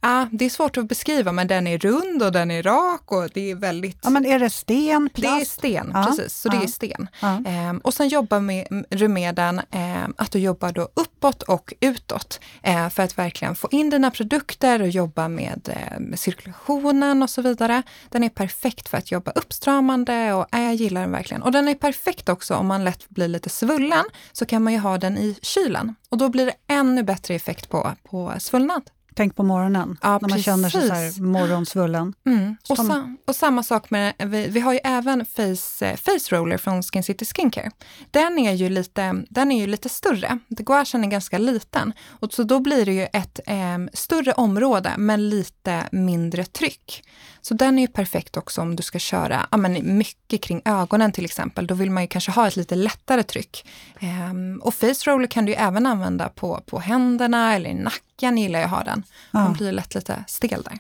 ah, 0.01 0.27
det 0.31 0.45
är 0.45 0.51
svårt 0.51 0.77
att 0.77 0.89
beskriva 0.89 1.33
men 1.33 1.47
den 1.47 1.67
är 1.67 1.79
rund 1.79 2.23
och 2.23 2.33
den 2.33 2.51
är 2.51 2.63
rak 2.63 3.13
och 3.13 3.29
det 3.35 3.51
är 3.51 3.55
väldigt 3.55 3.99
Ja, 4.03 4.11
men 4.11 4.27
är 4.27 4.39
det 4.39 4.51
sten, 4.51 5.11
plast? 5.15 5.37
Det 5.37 5.41
är 5.41 5.45
sten, 5.45 5.91
ja. 5.95 6.05
precis. 6.05 6.41
Så 6.41 6.49
ja. 6.49 6.59
det 6.59 6.65
är 6.65 6.69
sten. 6.69 7.09
Ehm, 7.47 7.79
och 7.79 7.95
sen 7.95 8.09
jobbar 8.09 8.41
med, 8.41 8.85
du 8.91 9.09
med 9.09 9.35
den, 9.35 9.61
ehm, 9.71 10.15
att 10.17 10.33
du 10.33 10.39
jobbar 10.39 10.73
då 10.73 10.89
uppåt 10.95 11.43
och 11.43 11.73
utåt 11.81 12.41
eh, 12.63 12.89
för 12.89 13.03
att 13.03 13.19
verkligen 13.19 13.55
få 13.55 13.69
in 13.71 13.91
dina 13.91 14.11
produkter 14.11 14.83
och 14.83 14.89
jobba 14.89 15.29
med 15.29 15.69
eh, 15.69 16.17
cirkulationen 16.17 17.23
och 17.23 17.31
så 17.31 17.43
vidare. 17.43 17.83
Den 18.09 18.25
är 18.25 18.29
perfekt 18.29 18.89
för 18.89 18.99
att 18.99 19.11
jobba 19.11 19.31
uppstramande 19.31 20.33
och 20.33 20.55
äh, 20.55 20.63
jag 20.63 20.75
gillar 20.75 21.01
den 21.01 21.13
verkligen. 21.13 21.43
Och 21.43 21.53
den 21.53 21.69
är 21.69 21.75
perfekt 21.75 22.29
också 22.29 22.55
om 22.55 22.67
man 22.67 22.85
lätt 22.85 23.09
blir 23.09 23.28
lite 23.29 23.51
svullen 23.51 24.05
så 24.33 24.47
kan 24.47 24.63
man 24.63 24.73
ju 24.73 24.79
ha 24.79 24.99
den 24.99 25.19
i 25.19 25.39
kylen 25.43 25.95
och 26.09 26.19
då 26.19 26.29
blir 26.29 26.47
det 26.47 26.55
ännu 26.67 27.03
bättre 27.03 27.35
effekt 27.35 27.69
på, 27.69 27.93
på 28.03 28.35
svullnad. 28.39 28.91
Tänk 29.19 29.37
på 29.37 29.43
morgonen, 29.43 29.99
ja, 30.03 30.09
när 30.09 30.21
man 30.21 30.31
precis. 30.31 30.45
känner 30.45 30.71
sig 30.71 30.89
så 30.89 30.95
här 30.95 31.23
morgonsvullen. 31.23 32.15
Mm. 32.27 32.57
Och, 32.69 32.77
sa, 32.77 33.15
och, 33.27 33.37
samma 33.37 33.63
sak 33.63 33.91
med, 33.91 34.15
vi, 34.19 34.47
vi 34.47 34.61
har 34.61 34.73
ju 34.73 34.81
även 34.85 35.25
face, 35.27 35.87
eh, 35.87 35.97
face 35.97 36.37
Roller 36.37 36.57
från 36.57 36.83
Skin 36.83 37.03
City 37.03 37.25
Skincare. 37.25 37.71
Den 38.11 38.39
är 38.39 38.53
ju 38.53 38.69
lite, 38.69 39.25
den 39.31 39.53
är 39.53 39.61
ju 39.61 39.67
lite 39.67 39.89
större. 39.89 40.39
Gouachen 40.49 41.05
är 41.05 41.09
ganska 41.09 41.39
liten. 41.39 41.93
Och 42.09 42.33
så 42.33 42.43
då 42.43 42.61
blir 42.61 42.87
det 42.87 42.93
ju 42.93 43.07
ett 43.13 43.41
eh, 43.47 43.79
större 43.93 44.33
område 44.33 44.95
men 44.99 45.29
lite 45.29 45.85
mindre 45.93 46.45
tryck. 46.45 47.05
Så 47.41 47.55
den 47.55 47.79
är 47.79 47.83
ju 47.83 47.89
perfekt 47.89 48.37
också 48.37 48.61
om 48.61 48.77
du 48.77 48.83
ska 48.83 48.99
köra 48.99 49.47
ja, 49.51 49.57
men 49.57 49.99
mycket 49.99 50.43
kring 50.43 50.63
ögonen 50.65 51.13
till 51.13 51.25
exempel. 51.25 51.67
Då 51.67 51.75
vill 51.75 51.91
man 51.91 52.03
ju 52.03 52.07
kanske 52.07 52.31
ha 52.31 52.47
ett 52.47 52.57
lite 52.57 52.75
lättare 52.75 53.23
tryck. 53.23 53.69
Ehm, 54.01 54.61
och 54.65 54.75
face 54.75 55.05
roller 55.07 55.27
kan 55.27 55.45
du 55.45 55.53
ju 55.53 55.59
även 55.59 55.87
använda 55.87 56.29
på, 56.29 56.61
på 56.67 56.79
händerna 56.79 57.55
eller 57.55 57.71
i 57.71 57.75
nacken 57.75 58.08
gillar 58.23 58.59
jag 58.59 58.67
att 58.67 58.71
ha 58.71 58.85
den. 58.85 59.03
Ja. 59.31 59.39
Man 59.39 59.53
blir 59.53 59.73
lätt 59.73 59.95
lite 59.95 60.25
stel 60.27 60.63
där. 60.63 60.79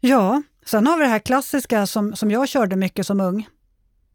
Ja, 0.00 0.42
sen 0.66 0.86
har 0.86 0.98
vi 0.98 1.04
det 1.04 1.10
här 1.10 1.18
klassiska 1.18 1.86
som, 1.86 2.16
som 2.16 2.30
jag 2.30 2.48
körde 2.48 2.76
mycket 2.76 3.06
som 3.06 3.20
ung. 3.20 3.48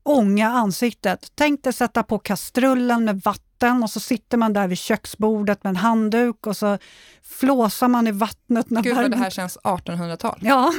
Ånga 0.04 0.50
ansiktet. 0.50 1.32
Tänk 1.36 1.64
dig 1.64 1.74
sätta 1.74 2.04
på 2.04 2.20
kastrullen 2.20 3.06
med 3.06 3.22
vatten 3.22 3.51
vatten 3.62 3.84
och 3.84 3.90
så 3.90 4.00
sitter 4.00 4.38
man 4.38 4.54
där 4.54 4.68
vid 4.68 4.78
köksbordet 4.78 5.64
med 5.64 5.70
en 5.70 5.76
handduk 5.76 6.48
och 6.48 6.58
så 6.58 6.78
flåsar 7.24 7.88
man 7.88 8.08
i 8.08 8.12
vattnet. 8.12 8.70
När 8.70 8.82
Gud 8.82 8.96
vad 8.96 9.12
det 9.12 9.18
här 9.18 9.30
känns 9.30 9.58
1800-tal. 9.58 10.40
Ja, 10.42 10.74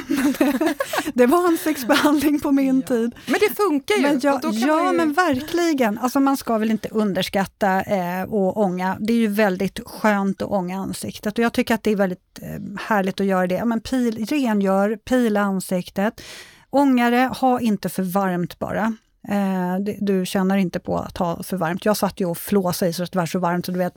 det 1.13 1.25
var 1.25 1.47
ansiktsbehandling 1.47 2.39
på 2.39 2.51
min 2.51 2.79
ja. 2.81 2.87
tid. 2.87 3.15
Men 3.25 3.39
det 3.39 3.55
funkar 3.55 3.95
ju! 3.95 4.01
Men 4.01 4.19
ja, 4.23 4.39
ja 4.43 4.91
ju... 4.91 4.97
men 4.97 5.13
verkligen. 5.13 5.97
Alltså 5.97 6.19
man 6.19 6.37
ska 6.37 6.57
väl 6.57 6.71
inte 6.71 6.89
underskatta 6.91 7.81
eh, 7.81 8.23
och 8.23 8.57
ånga. 8.57 8.97
Det 8.99 9.13
är 9.13 9.17
ju 9.17 9.27
väldigt 9.27 9.79
skönt 9.85 10.41
att 10.41 10.49
ånga 10.49 10.77
ansiktet 10.79 11.37
och 11.37 11.43
jag 11.43 11.53
tycker 11.53 11.75
att 11.75 11.83
det 11.83 11.91
är 11.91 11.95
väldigt 11.95 12.39
eh, 12.41 12.81
härligt 12.87 13.19
att 13.19 13.27
göra 13.27 13.47
det. 13.47 13.65
Men 13.65 13.81
pil, 13.81 14.25
rengör, 14.25 14.97
pila 15.05 15.41
ansiktet. 15.41 16.21
Ångare, 16.69 17.29
ha 17.39 17.59
inte 17.59 17.89
för 17.89 18.03
varmt 18.03 18.59
bara. 18.59 18.95
Eh, 19.27 19.95
du 19.99 20.25
känner 20.25 20.57
inte 20.57 20.79
på 20.79 20.97
att 20.97 21.17
ha 21.17 21.43
för 21.43 21.57
varmt. 21.57 21.85
Jag 21.85 21.97
satt 21.97 22.19
ju 22.19 22.25
och 22.25 22.37
flåsade 22.37 22.89
i 22.89 22.93
så 22.93 23.03
att 23.03 23.11
det 23.11 23.19
var 23.19 23.25
så 23.25 23.39
varmt, 23.39 23.65
så 23.65 23.71
du 23.71 23.77
vet, 23.77 23.93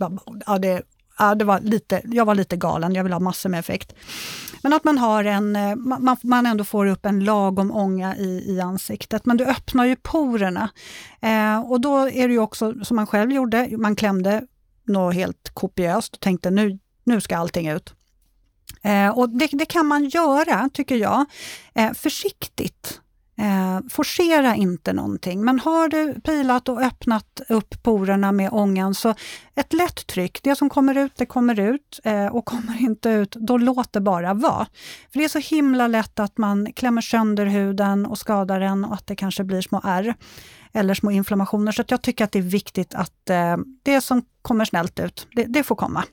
ja, 0.47 0.59
det, 0.59 0.83
ja, 1.19 1.35
det 1.35 1.45
var 1.45 1.61
lite, 1.61 2.03
jag 2.05 2.25
var 2.25 2.35
lite 2.35 2.57
galen, 2.57 2.95
jag 2.95 3.05
vill 3.05 3.13
ha 3.13 3.21
massor 3.21 3.49
med 3.49 3.61
effekt. 3.61 3.95
Men 4.63 4.73
att 4.73 4.85
man 4.85 4.99
har 4.99 5.25
en, 5.25 5.57
eh, 5.57 5.77
man, 5.77 6.17
man 6.23 6.47
ändå 6.47 6.65
får 6.65 6.87
upp 6.87 7.07
en 7.07 7.25
lagom 7.25 7.73
ånga 7.73 8.17
i, 8.17 8.55
i 8.57 8.61
ansiktet, 8.61 9.27
men 9.27 9.37
du 9.37 9.45
öppnar 9.45 9.85
ju 9.85 9.97
porerna. 9.97 10.71
Eh, 11.21 11.61
och 11.61 11.81
då 11.81 12.11
är 12.11 12.29
det 12.29 12.35
ju 12.35 12.39
också 12.39 12.85
som 12.85 12.97
man 12.97 13.07
själv 13.07 13.33
gjorde, 13.33 13.69
man 13.79 13.97
klämde 13.97 14.43
något 14.85 15.15
helt 15.15 15.51
kopiöst 15.55 16.15
och 16.15 16.21
tänkte 16.21 16.51
nu, 16.51 16.79
nu 17.05 17.21
ska 17.21 17.37
allting 17.37 17.69
ut. 17.69 17.95
Eh, 18.83 19.19
och 19.19 19.29
det, 19.29 19.49
det, 19.53 19.67
kan 19.67 19.87
man 19.87 20.09
göra, 20.09 20.71
tycker 20.73 20.97
jag, 20.97 21.25
eh, 21.75 21.93
försiktigt. 21.93 23.01
Eh, 23.39 23.81
forcera 23.91 24.55
inte 24.55 24.93
någonting, 24.93 25.45
men 25.45 25.61
har 25.61 25.89
du 25.89 26.21
pilat 26.21 26.69
och 26.69 26.83
öppnat 26.83 27.41
upp 27.49 27.83
porerna 27.83 28.33
med 28.33 28.53
ångan 28.53 28.95
så 28.95 29.15
ett 29.55 29.73
lätt 29.73 30.07
tryck, 30.07 30.41
det 30.43 30.57
som 30.57 30.71
kommer 30.71 30.97
ut, 30.97 31.13
det 31.17 31.27
kommer 31.27 31.61
ut 31.61 32.01
eh, 32.05 32.27
och 32.27 32.45
kommer 32.45 32.81
inte 32.81 33.09
ut, 33.09 33.31
då 33.31 33.59
låt 33.59 33.93
det 33.93 34.01
bara 34.01 34.35
vara. 34.35 34.67
För 35.13 35.19
det 35.19 35.25
är 35.25 35.29
så 35.29 35.39
himla 35.39 35.87
lätt 35.87 36.19
att 36.19 36.39
man 36.39 36.73
klämmer 36.73 37.01
sönder 37.01 37.47
huden 37.47 38.07
och 38.07 38.19
skadar 38.19 38.61
den 38.61 38.85
och 38.85 38.95
att 38.95 39.07
det 39.07 39.17
kanske 39.17 39.45
blir 39.45 39.61
små 39.61 39.81
ärr 39.85 40.15
eller 40.73 40.95
små 40.95 41.11
inflammationer. 41.11 41.73
Så 41.73 41.85
jag 41.89 42.03
tycker 42.03 42.25
att 42.25 42.33
det 42.33 42.39
är 42.39 42.43
viktigt 42.43 42.95
att 42.95 43.31
eh, 43.31 43.57
det 43.83 44.01
som 44.01 44.23
kommer 44.43 44.65
snällt 44.65 45.01
ut, 45.01 45.29
det, 45.33 45.45
det 45.45 45.63
får 45.63 45.77
komma. 45.77 46.05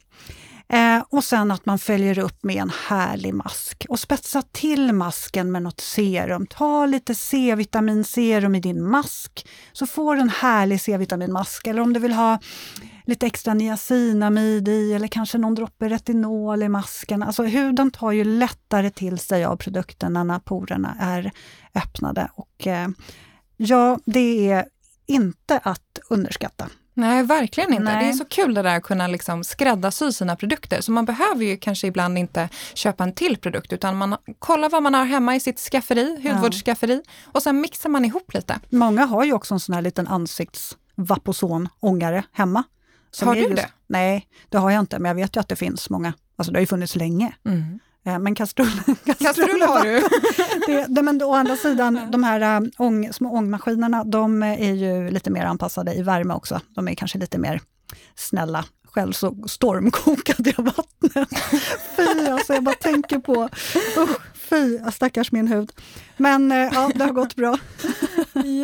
Eh, 0.74 1.04
och 1.10 1.24
sen 1.24 1.52
att 1.52 1.66
man 1.66 1.80
följer 1.80 2.20
upp 2.20 2.44
med 2.44 2.56
en 2.56 2.72
härlig 2.88 3.34
mask. 3.34 3.86
Och 3.90 4.00
spetsa 4.00 4.42
till 4.42 4.94
masken 4.94 5.52
med 5.52 5.64
något 5.64 5.80
serum. 5.80 6.48
Ta 6.48 6.86
lite 6.86 7.16
C-vitaminserum 7.16 8.56
i 8.56 8.60
din 8.60 8.90
mask, 8.90 9.48
så 9.74 9.88
får 9.88 10.16
du 10.16 10.22
en 10.22 10.30
härlig 10.30 10.82
C-vitaminmask. 10.82 11.68
Eller 11.68 11.82
om 11.82 11.94
du 11.94 12.00
vill 12.00 12.14
ha 12.14 12.40
lite 13.06 13.26
extra 13.26 13.54
niacinamid 13.54 14.68
i 14.68 14.94
eller 14.94 15.08
kanske 15.08 15.38
någon 15.38 15.56
droppe 15.56 15.90
retinol 15.90 16.64
i 16.64 16.70
masken. 16.70 17.24
Alltså 17.24 17.44
huden 17.44 17.92
tar 17.92 18.12
ju 18.12 18.24
lättare 18.24 18.90
till 18.90 19.20
sig 19.20 19.46
av 19.46 19.56
produkterna 19.56 20.24
när 20.24 20.40
porerna 20.40 20.96
är 21.00 21.32
öppnade. 21.76 22.30
Och 22.36 22.68
eh, 22.68 22.88
ja, 23.58 24.00
det 24.06 24.52
är 24.52 24.66
inte 25.06 25.60
att 25.64 26.00
underskatta. 26.10 26.70
Nej, 26.94 27.24
verkligen 27.24 27.74
inte. 27.74 27.84
Nej. 27.84 28.04
Det 28.04 28.10
är 28.10 28.14
så 28.14 28.26
kul 28.26 28.54
det 28.54 28.62
där 28.62 28.78
att 28.78 28.84
kunna 28.84 29.08
liksom 29.08 29.44
skräddarsy 29.44 30.12
sina 30.12 30.36
produkter. 30.36 30.82
Så 30.82 30.92
man 30.92 31.06
behöver 31.06 31.46
ju 31.46 31.58
kanske 31.58 31.88
ibland 31.88 32.18
inte 32.18 32.50
köpa 32.74 33.04
en 33.04 33.14
till 33.14 33.38
produkt 33.38 33.74
utan 33.74 33.98
man 33.98 34.18
kollar 34.40 34.70
vad 34.70 34.84
man 34.84 34.94
har 34.94 35.06
hemma 35.06 35.36
i 35.36 35.40
sitt 35.40 35.60
skafferi, 35.60 36.30
hudvårdsskafferi 36.30 37.02
och 37.26 37.44
sen 37.44 37.62
mixar 37.62 37.90
man 37.90 38.06
ihop 38.06 38.34
lite. 38.34 38.60
Många 38.70 39.06
har 39.06 39.24
ju 39.24 39.34
också 39.34 39.54
en 39.54 39.60
sån 39.60 39.76
här 39.76 39.82
liten 39.82 40.08
ansiktsvaposon-ångare 40.08 42.24
hemma. 42.32 42.64
har 43.22 43.36
du 43.36 43.42
just, 43.42 43.56
det? 43.56 43.70
Nej, 43.88 44.28
det 44.50 44.58
har 44.58 44.72
jag 44.72 44.80
inte, 44.80 45.00
men 45.00 45.10
jag 45.10 45.16
vet 45.16 45.36
ju 45.36 45.40
att 45.40 45.50
det 45.50 45.56
finns 45.56 45.90
många. 45.90 46.14
Alltså 46.36 46.52
det 46.52 46.58
har 46.58 46.62
ju 46.62 46.68
funnits 46.68 46.96
länge. 46.96 47.36
Mm. 47.46 47.80
Eh, 48.06 48.20
men 48.20 48.36
kastrull, 48.36 48.72
kastrull 49.20 49.62
har 49.62 49.84
du? 49.84 50.02
det, 50.68 50.86
det, 50.89 51.02
men 51.02 51.22
å 51.22 51.34
andra 51.34 51.58
sidan, 51.58 52.00
de 52.12 52.24
här 52.24 52.42
äh, 52.42 52.70
ång, 52.78 53.13
små 53.13 53.34
ångmaskinerna, 53.34 54.04
de 54.04 54.44
är 54.44 54.74
ju 54.74 55.10
lite 55.12 55.30
mer 55.30 55.46
anpassade 55.46 55.94
i 55.94 56.02
värme 56.02 56.34
också. 56.34 56.62
De 56.70 56.88
är 56.88 56.96
kanske 56.96 57.18
lite 57.18 57.38
mer 57.38 57.62
snälla. 58.16 58.66
Själv 58.86 59.12
så 59.12 59.36
stormkokade 59.48 60.54
jag 60.58 60.63
vattnet. 60.63 61.30
fy, 61.96 62.28
alltså 62.28 62.54
jag 62.54 62.63
bara 62.63 62.76
tänker 62.76 63.20
på, 63.20 63.50
usch, 63.98 64.18
fy, 64.34 64.80
stackars 64.92 65.32
min 65.32 65.48
hud. 65.48 65.72
Men 66.18 66.52
äh, 66.52 66.70
ja, 66.74 66.92
det 66.96 67.04
har 67.04 67.12
gått 67.12 67.36
bra. 67.36 67.58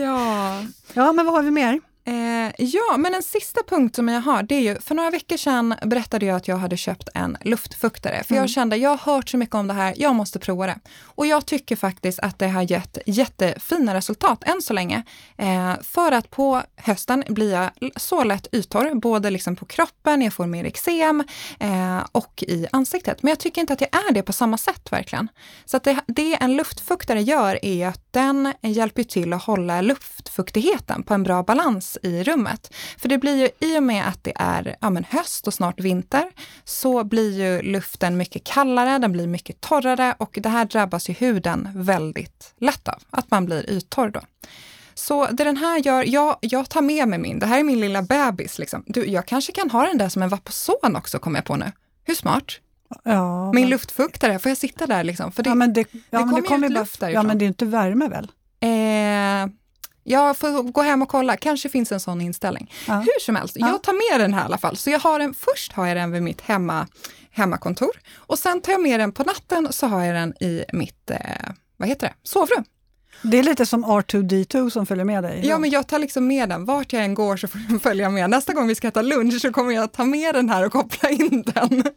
ja. 0.04 0.64
Ja, 0.94 1.12
men 1.14 1.26
vad 1.26 1.36
har 1.36 1.44
vi 1.44 1.52
mer? 1.52 1.80
Eh, 2.10 2.52
ja, 2.58 2.98
men 2.98 3.14
en 3.14 3.24
sista 3.24 3.62
punkt 3.64 3.96
som 3.96 4.08
jag 4.08 4.22
har, 4.22 4.44
det 4.44 4.56
är 4.56 4.60
ju, 4.60 4.80
för 4.82 4.96
några 4.96 5.10
veckor 5.10 5.38
sedan 5.38 5.76
berättade 5.86 6.26
jag 6.26 6.36
att 6.36 6.48
jag 6.48 6.58
hade 6.58 6.78
köpt 6.78 7.10
en 7.14 7.38
luftfuktare. 7.42 8.24
För 8.24 8.34
mm. 8.34 8.44
jag 8.44 8.50
kände, 8.50 8.78
jag 8.78 8.90
har 8.90 9.14
hört 9.14 9.30
så 9.30 9.38
mycket 9.38 9.56
om 9.56 9.68
det 9.68 9.74
här, 9.74 9.94
jag 9.98 10.16
måste 10.16 10.40
prova 10.40 10.66
det. 10.66 10.80
Och 11.04 11.28
jag 11.28 11.46
tycker 11.46 11.76
faktiskt 11.76 12.20
att 12.20 12.40
det 12.40 12.48
har 12.48 12.72
gett 12.72 12.98
jättefina 13.06 13.94
resultat 13.94 14.44
än 14.44 14.62
så 14.62 14.74
länge. 14.74 15.04
Eh, 15.38 15.74
för 15.82 16.12
att 16.12 16.30
på 16.30 16.62
hösten 16.76 17.24
blir 17.28 17.52
jag 17.52 17.92
så 17.96 18.24
lätt 18.24 18.48
yttorr, 18.52 18.96
både 18.96 19.30
liksom 19.30 19.56
på 19.56 19.66
kroppen, 19.66 20.22
jag 20.22 20.34
får 20.34 20.46
mer 20.46 20.64
eksem 20.64 21.24
eh, 21.60 22.00
och 22.12 22.44
i 22.48 22.68
ansiktet. 22.72 23.24
Men 23.24 23.30
jag 23.30 23.40
tycker 23.40 23.62
inte 23.62 23.74
att 23.74 23.82
jag 23.82 23.90
är 24.10 24.14
det 24.14 24.24
på 24.24 24.34
samma 24.34 24.58
sätt 24.58 24.92
verkligen. 24.92 25.28
Så 25.66 25.78
att 25.78 25.84
det, 25.84 26.00
det 26.08 26.36
en 26.36 26.56
luftfuktare 26.56 27.22
gör 27.22 27.66
är 27.66 27.88
att 27.88 28.02
den 28.12 28.54
hjälper 28.62 29.04
till 29.04 29.34
att 29.34 29.44
hålla 29.44 29.82
luftfuktigheten 29.82 31.04
på 31.04 31.14
en 31.14 31.24
bra 31.24 31.44
balans 31.44 31.99
i 32.04 32.24
rummet. 32.24 32.74
För 32.98 33.10
det 33.10 33.18
blir 33.18 33.36
ju, 33.36 33.68
i 33.68 33.78
och 33.78 33.84
med 33.84 34.08
att 34.08 34.24
det 34.24 34.34
är 34.36 34.76
ja, 34.82 34.90
men 34.90 35.04
höst 35.04 35.48
och 35.48 35.54
snart 35.54 35.80
vinter, 35.80 36.24
så 36.64 37.04
blir 37.04 37.32
ju 37.32 37.62
luften 37.62 38.18
mycket 38.18 38.44
kallare, 38.44 39.00
den 39.00 39.12
blir 39.12 39.28
mycket 39.28 39.62
torrare 39.62 40.16
och 40.18 40.38
det 40.42 40.50
här 40.50 40.66
drabbas 40.66 41.10
ju 41.10 41.14
huden 41.14 41.70
väldigt 41.76 42.54
lätt 42.58 42.88
av, 42.88 43.04
att 43.10 43.32
man 43.32 43.46
blir 43.46 43.70
yttorr 43.70 44.10
då. 44.10 44.22
Så 44.94 45.26
det 45.26 45.44
den 45.44 45.58
här 45.58 45.78
gör, 45.78 46.04
jag, 46.08 46.38
jag 46.42 46.70
tar 46.70 46.82
med 46.82 47.08
mig 47.08 47.20
min, 47.20 47.40
det 47.40 47.46
här 47.46 47.60
är 47.60 47.64
min 47.64 47.80
lilla 47.80 48.02
bebis. 48.02 48.60
Liksom. 48.60 48.84
Du, 48.88 49.06
jag 49.06 49.26
kanske 49.26 49.52
kan 49.52 49.70
ha 49.70 49.86
den 49.88 49.98
där 49.98 50.10
som 50.10 50.22
en 50.22 50.30
vaposon 50.30 50.96
också, 50.96 51.20
kommer 51.20 51.38
jag 51.38 51.46
på 51.46 51.56
nu. 51.56 51.72
Hur 52.04 52.16
smart? 52.16 52.60
Ja, 53.04 53.52
Min 53.54 53.62
men... 53.62 53.70
luftfuktare, 53.70 54.40
får 54.40 54.50
jag 54.50 54.58
sitta 54.58 54.88
där 54.88 55.04
liksom? 55.04 55.32
För 55.32 55.44
det, 55.44 55.50
ja, 55.50 55.56
men 55.56 55.74
det, 55.74 55.88
ja, 55.92 56.20
det 56.20 56.24
kommer 56.24 56.42
kom 56.42 56.64
ju 56.64 56.70
luft 56.70 57.00
därifrån. 57.00 57.14
Ja, 57.14 57.24
men 57.28 57.38
det 57.38 57.46
är 57.46 57.48
inte 57.48 57.66
värme 57.66 58.08
väl? 58.08 58.32
Eh, 58.62 59.52
jag 60.10 60.38
får 60.38 60.72
gå 60.72 60.82
hem 60.82 61.02
och 61.02 61.10
kolla, 61.10 61.38
kanske 61.38 61.70
finns 61.70 61.92
en 61.92 62.00
sån 62.00 62.22
inställning. 62.22 62.72
Ja. 62.88 62.94
Hur 62.94 63.20
som 63.20 63.36
helst, 63.36 63.56
jag 63.60 63.84
tar 63.84 64.12
med 64.12 64.22
den 64.22 64.34
här 64.34 64.42
i 64.42 64.46
alla 64.46 64.58
fall. 64.58 64.78
Så 64.78 64.90
jag 64.90 65.00
har 65.00 65.20
den, 65.20 65.34
först 65.34 65.74
har 65.74 65.88
jag 65.88 65.98
den 65.98 66.12
vid 66.12 66.24
mitt 66.24 66.42
hemma, 66.42 66.88
hemmakontor 67.32 67.92
och 68.18 68.40
sen 68.40 68.62
tar 68.62 68.72
jag 68.72 68.82
med 68.82 69.00
den 69.00 69.12
på 69.12 69.24
natten 69.24 69.68
så 69.72 69.88
har 69.88 70.04
jag 70.06 70.16
den 70.16 70.44
i 70.44 70.64
mitt, 70.74 71.12
eh, 71.12 71.18
vad 71.78 71.90
heter 71.90 72.08
det, 72.08 72.14
sovrum. 72.24 72.64
Det 73.22 73.40
är 73.40 73.44
lite 73.44 73.66
som 73.66 73.86
R2D2 73.86 74.70
som 74.70 74.86
följer 74.86 75.06
med 75.06 75.24
dig? 75.24 75.42
Ja, 75.48 75.58
men 75.58 75.70
jag 75.70 75.88
tar 75.88 76.00
liksom 76.00 76.28
med 76.28 76.50
den. 76.50 76.66
Vart 76.66 76.94
jag 76.94 77.04
än 77.04 77.14
går 77.14 77.38
så 77.38 77.48
får 77.48 77.60
den 77.70 77.80
följa 77.80 78.10
med. 78.10 78.30
Nästa 78.30 78.54
gång 78.54 78.68
vi 78.68 78.76
ska 78.76 78.88
äta 78.88 79.02
lunch 79.02 79.42
så 79.42 79.52
kommer 79.52 79.72
jag 79.74 79.92
ta 79.92 80.06
med 80.06 80.36
den 80.36 80.50
här 80.50 80.66
och 80.66 80.72
koppla 80.72 81.10
in 81.10 81.44
den. 81.46 81.84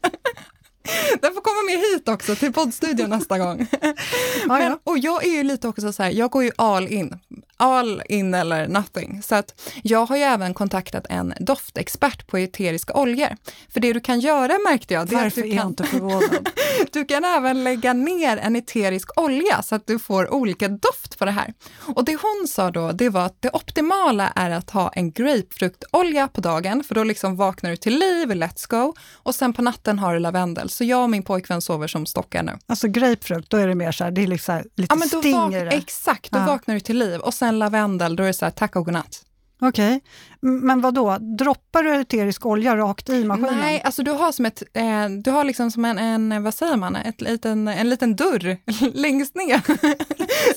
Den 1.20 1.34
får 1.34 1.40
komma 1.40 1.62
med 1.66 1.78
hit 1.78 2.08
också 2.08 2.34
till 2.34 2.52
poddstudion 2.52 3.10
nästa 3.10 3.38
gång. 3.38 3.66
Men, 4.46 4.78
och 4.84 4.98
jag 4.98 5.24
är 5.24 5.30
ju 5.30 5.42
lite 5.42 5.68
också 5.68 5.92
så 5.92 6.02
här, 6.02 6.10
jag 6.10 6.30
går 6.30 6.44
ju 6.44 6.50
all 6.56 6.88
in. 6.88 7.18
All 7.56 8.02
in 8.08 8.34
eller 8.34 8.68
nothing. 8.68 9.22
Så 9.22 9.34
att 9.34 9.60
jag 9.82 10.06
har 10.06 10.16
ju 10.16 10.22
även 10.22 10.54
kontaktat 10.54 11.06
en 11.08 11.34
doftexpert 11.40 12.26
på 12.26 12.38
eteriska 12.38 12.94
oljor. 12.94 13.36
För 13.72 13.80
det 13.80 13.92
du 13.92 14.00
kan 14.00 14.20
göra 14.20 14.58
märkte 14.58 14.94
jag, 14.94 15.08
det 15.08 15.16
är 15.16 15.26
att 15.26 15.34
du 15.34 15.56
kan, 15.56 15.68
inte 15.68 15.84
förvånad? 15.84 16.48
du 16.92 17.04
kan 17.04 17.24
även 17.24 17.64
lägga 17.64 17.92
ner 17.92 18.36
en 18.36 18.56
eterisk 18.56 19.20
olja 19.20 19.62
så 19.62 19.74
att 19.74 19.86
du 19.86 19.98
får 19.98 20.34
olika 20.34 20.68
doft 20.68 21.18
på 21.18 21.24
det 21.24 21.30
här. 21.30 21.54
Och 21.94 22.04
det 22.04 22.16
hon 22.22 22.48
sa 22.48 22.70
då, 22.70 22.92
det 22.92 23.08
var 23.08 23.26
att 23.26 23.42
det 23.42 23.50
optimala 23.52 24.32
är 24.36 24.50
att 24.50 24.70
ha 24.70 24.88
en 24.88 25.12
grapefruktolja 25.12 26.28
på 26.28 26.40
dagen, 26.40 26.84
för 26.84 26.94
då 26.94 27.04
liksom 27.04 27.36
vaknar 27.36 27.70
du 27.70 27.76
till 27.76 27.98
liv, 27.98 28.28
let's 28.28 28.68
go. 28.68 28.94
Och 29.12 29.34
sen 29.34 29.52
på 29.52 29.62
natten 29.62 29.98
har 29.98 30.14
du 30.14 30.20
lavendel. 30.20 30.70
Så 30.72 30.84
jag 30.84 31.02
och 31.02 31.10
min 31.10 31.22
pojkvän 31.22 31.62
sover 31.62 31.86
som 31.86 32.06
stockar 32.06 32.42
nu. 32.42 32.58
Alltså 32.66 32.88
grapefrukt, 32.88 33.50
då 33.50 33.56
är 33.56 33.66
det 33.66 33.74
mer 33.74 33.92
så 33.92 34.04
här, 34.04 34.10
det 34.10 34.22
är 34.22 34.26
liksom 34.26 34.56
lite 34.56 34.94
ja, 34.94 34.96
men 34.96 35.08
då 35.08 35.18
sting 35.18 35.54
i 35.54 35.64
det. 35.64 35.70
Exakt, 35.70 36.32
då 36.32 36.38
ja. 36.38 36.46
vaknar 36.46 36.74
du 36.74 36.80
till 36.80 36.98
liv. 36.98 37.20
Och 37.20 37.34
sen 37.34 37.58
lavendel, 37.58 38.16
då 38.16 38.22
är 38.22 38.26
det 38.26 38.34
så 38.34 38.44
här, 38.44 38.52
tack 38.52 38.76
och 38.76 38.84
godnatt. 38.84 39.24
Okej, 39.64 40.00
men 40.40 40.80
vad 40.80 40.94
då? 40.94 41.18
droppar 41.18 41.82
du 41.82 41.94
eterisk 41.94 42.46
olja 42.46 42.76
rakt 42.76 43.08
i 43.08 43.24
maskinen? 43.24 43.58
Nej, 43.58 43.82
alltså 43.82 44.02
du 44.02 44.10
har 44.10 44.32
som 44.32 44.46
ett, 44.46 44.62
eh, 44.72 45.08
du 45.08 45.30
har 45.30 45.44
liksom 45.44 45.70
som 45.70 45.84
en, 45.84 45.98
en, 45.98 46.42
vad 46.42 46.54
säger 46.54 46.76
man, 46.76 46.96
ett 46.96 47.20
liten, 47.20 47.68
en 47.68 47.90
liten 47.90 48.16
dörr 48.16 48.56
längst 48.94 49.34
ner 49.34 49.60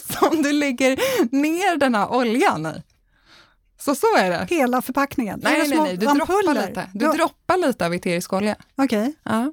som 0.20 0.42
du 0.42 0.52
lägger 0.52 0.90
ner 1.36 1.78
den 1.78 1.96
här 1.96 2.14
oljan 2.14 2.66
i. 2.66 2.84
Så 3.80 3.96
så 3.96 4.18
är 4.18 4.30
det. 4.30 4.48
Hela 4.50 4.82
förpackningen? 4.82 5.40
Nej, 5.44 5.70
nej, 5.70 5.78
nej, 5.78 5.98
du 5.98 6.06
droppar 6.06 6.68
lite. 6.68 6.90
Du 6.94 7.08
droppar 7.08 7.58
lite 7.58 7.86
av 7.86 7.94
eterisk 7.94 8.34
olja. 8.34 8.56
Okej. 8.78 9.14
Ja 9.24 9.52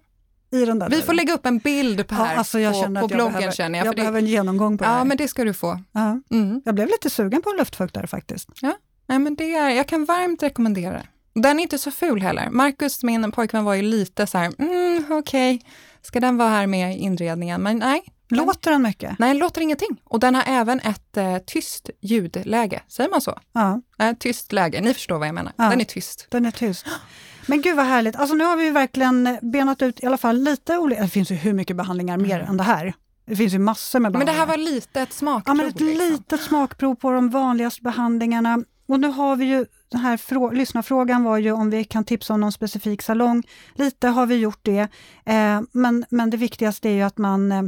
i 0.53 0.65
den 0.65 0.79
där 0.79 0.89
Vi 0.89 1.03
får 1.03 1.13
lägga 1.13 1.35
upp 1.35 1.47
en 1.47 1.59
bild 1.59 2.07
på 2.09 2.15
här 2.15 2.33
ja, 2.33 2.39
alltså 2.39 2.61
jag 2.61 2.95
på, 2.95 3.01
på 3.01 3.09
bloggen 3.09 3.33
behöver, 3.33 3.53
känner 3.53 3.79
jag. 3.79 3.87
Jag 3.87 3.97
behöver 3.97 4.19
en 4.19 4.27
genomgång 4.27 4.79
på 4.79 4.85
det 4.85 4.91
här. 4.91 4.99
Ja, 4.99 5.05
men 5.05 5.17
det 5.17 5.29
ska 5.29 5.45
du 5.45 5.55
få. 5.55 5.81
Ja. 5.93 6.21
Mm. 6.31 6.63
Jag 6.65 6.75
blev 6.75 6.87
lite 6.87 7.11
sugen 7.11 7.43
på 7.43 7.51
en 7.51 7.57
luftfuktare 7.57 8.07
faktiskt. 8.07 8.49
Ja, 8.61 8.75
Nej, 9.07 9.19
men 9.19 9.35
det 9.35 9.55
är, 9.55 9.71
jag 9.71 9.87
kan 9.87 10.05
varmt 10.05 10.43
rekommendera 10.43 10.93
det. 10.93 11.07
Den 11.41 11.59
är 11.59 11.63
inte 11.63 11.79
så 11.79 11.91
ful 11.91 12.23
heller. 12.23 12.51
Marcus, 12.51 13.03
min 13.03 13.33
pojkvän, 13.33 13.65
var 13.65 13.75
ju 13.75 13.83
lite 13.83 14.27
så 14.27 14.39
här, 14.39 14.53
mm, 14.59 15.05
okej, 15.11 15.55
okay. 15.57 15.69
ska 16.03 16.21
den 16.21 16.37
vara 16.37 16.49
här 16.49 16.67
med 16.67 16.97
i 16.97 16.99
inredningen? 16.99 17.63
Men 17.63 17.79
nej. 17.79 18.03
Låter 18.29 18.71
den 18.71 18.83
mycket? 18.83 19.19
Nej, 19.19 19.29
den 19.29 19.39
låter 19.39 19.61
ingenting. 19.61 20.01
Och 20.05 20.21
den 20.21 20.35
har 20.35 20.45
även 20.47 20.81
ett 20.81 21.17
eh, 21.17 21.39
tyst 21.39 21.91
ljudläge, 22.01 22.83
säger 22.89 23.11
man 23.11 23.21
så? 23.21 23.39
Ja. 23.53 23.83
Eh, 23.99 24.13
tyst 24.19 24.53
läge, 24.53 24.81
ni 24.81 24.95
förstår 24.95 25.19
vad 25.19 25.29
jag 25.29 25.35
menar. 25.35 25.53
Ja. 25.57 25.65
Den 25.65 25.81
är 25.81 25.85
tyst. 25.85 26.27
Den 26.31 26.47
är 26.47 26.51
tyst. 26.51 26.87
Men 27.47 27.63
gud 27.63 27.77
vad 27.77 27.87
härligt. 27.87 28.17
Alltså 28.17 28.35
nu 28.35 28.45
har 28.45 28.57
vi 28.57 28.71
verkligen 28.71 29.39
benat 29.43 29.83
ut 29.83 30.03
i 30.03 30.07
alla 30.07 30.19
fall 30.19 30.39
lite 30.39 30.79
olika, 30.79 31.03
det 31.03 31.09
finns 31.09 31.31
ju 31.31 31.35
hur 31.35 31.53
mycket 31.53 31.77
behandlingar 31.77 32.17
mer 32.17 32.37
mm. 32.37 32.51
än 32.51 32.57
det 32.57 32.65
här. 32.65 32.95
Det 33.25 33.37
finns 33.37 33.55
ju 33.55 33.59
massor 33.59 34.01
med 34.01 34.13
behandlingar. 34.13 34.43
Men 34.43 34.47
det 34.47 34.53
här 34.53 34.59
var 34.59 34.73
lite 34.73 35.01
ett 35.01 35.13
smakprov. 35.13 35.43
Ja, 35.47 35.55
men 35.55 35.67
ett 35.67 35.81
liksom. 35.81 36.09
litet 36.09 36.41
smakprov 36.41 36.95
på 36.95 37.11
de 37.11 37.31
vanligaste 37.31 37.83
behandlingarna. 37.83 38.65
Och 38.89 39.01
nu 39.01 39.09
har 39.09 39.37
vi 39.37 39.45
ju, 39.45 39.67
den 39.91 40.01
här 40.01 40.17
frå, 40.17 40.51
lyssnarfrågan 40.51 41.25
var 41.25 41.39
ju 41.39 41.53
om 41.53 41.71
vi 41.71 41.85
kan 41.85 42.05
tipsa 42.05 42.35
om 42.35 42.41
någon 42.41 42.53
specifik 42.53 43.03
salong. 43.03 43.43
Lite 43.75 44.09
har 44.09 44.27
vi 44.27 44.37
gjort 44.37 44.61
det, 44.63 44.89
eh, 45.25 45.61
men, 45.73 46.05
men 46.11 46.31
det 46.31 46.37
viktigaste 46.37 46.89
är 46.89 46.93
ju 46.93 47.03
att 47.03 47.19
man 47.19 47.53
eh, 47.53 47.63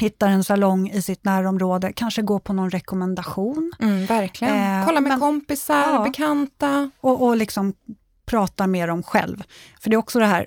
hittar 0.00 0.28
en 0.28 0.44
salong 0.44 0.90
i 0.90 1.02
sitt 1.02 1.24
närområde, 1.24 1.92
kanske 1.92 2.22
gå 2.22 2.38
på 2.38 2.52
någon 2.52 2.70
rekommendation. 2.70 3.72
Mm, 3.80 4.06
verkligen. 4.06 4.80
Eh, 4.80 4.86
Kolla 4.86 5.00
med 5.00 5.10
men, 5.10 5.20
kompisar, 5.20 5.92
ja, 5.92 6.02
bekanta. 6.04 6.90
Och, 7.00 7.26
och 7.26 7.36
liksom 7.36 7.74
prata 8.26 8.66
med 8.66 8.88
dem 8.88 9.02
själv. 9.02 9.42
För 9.80 9.90
det 9.90 9.94
är 9.94 9.98
också 9.98 10.18
det 10.18 10.26
här, 10.26 10.46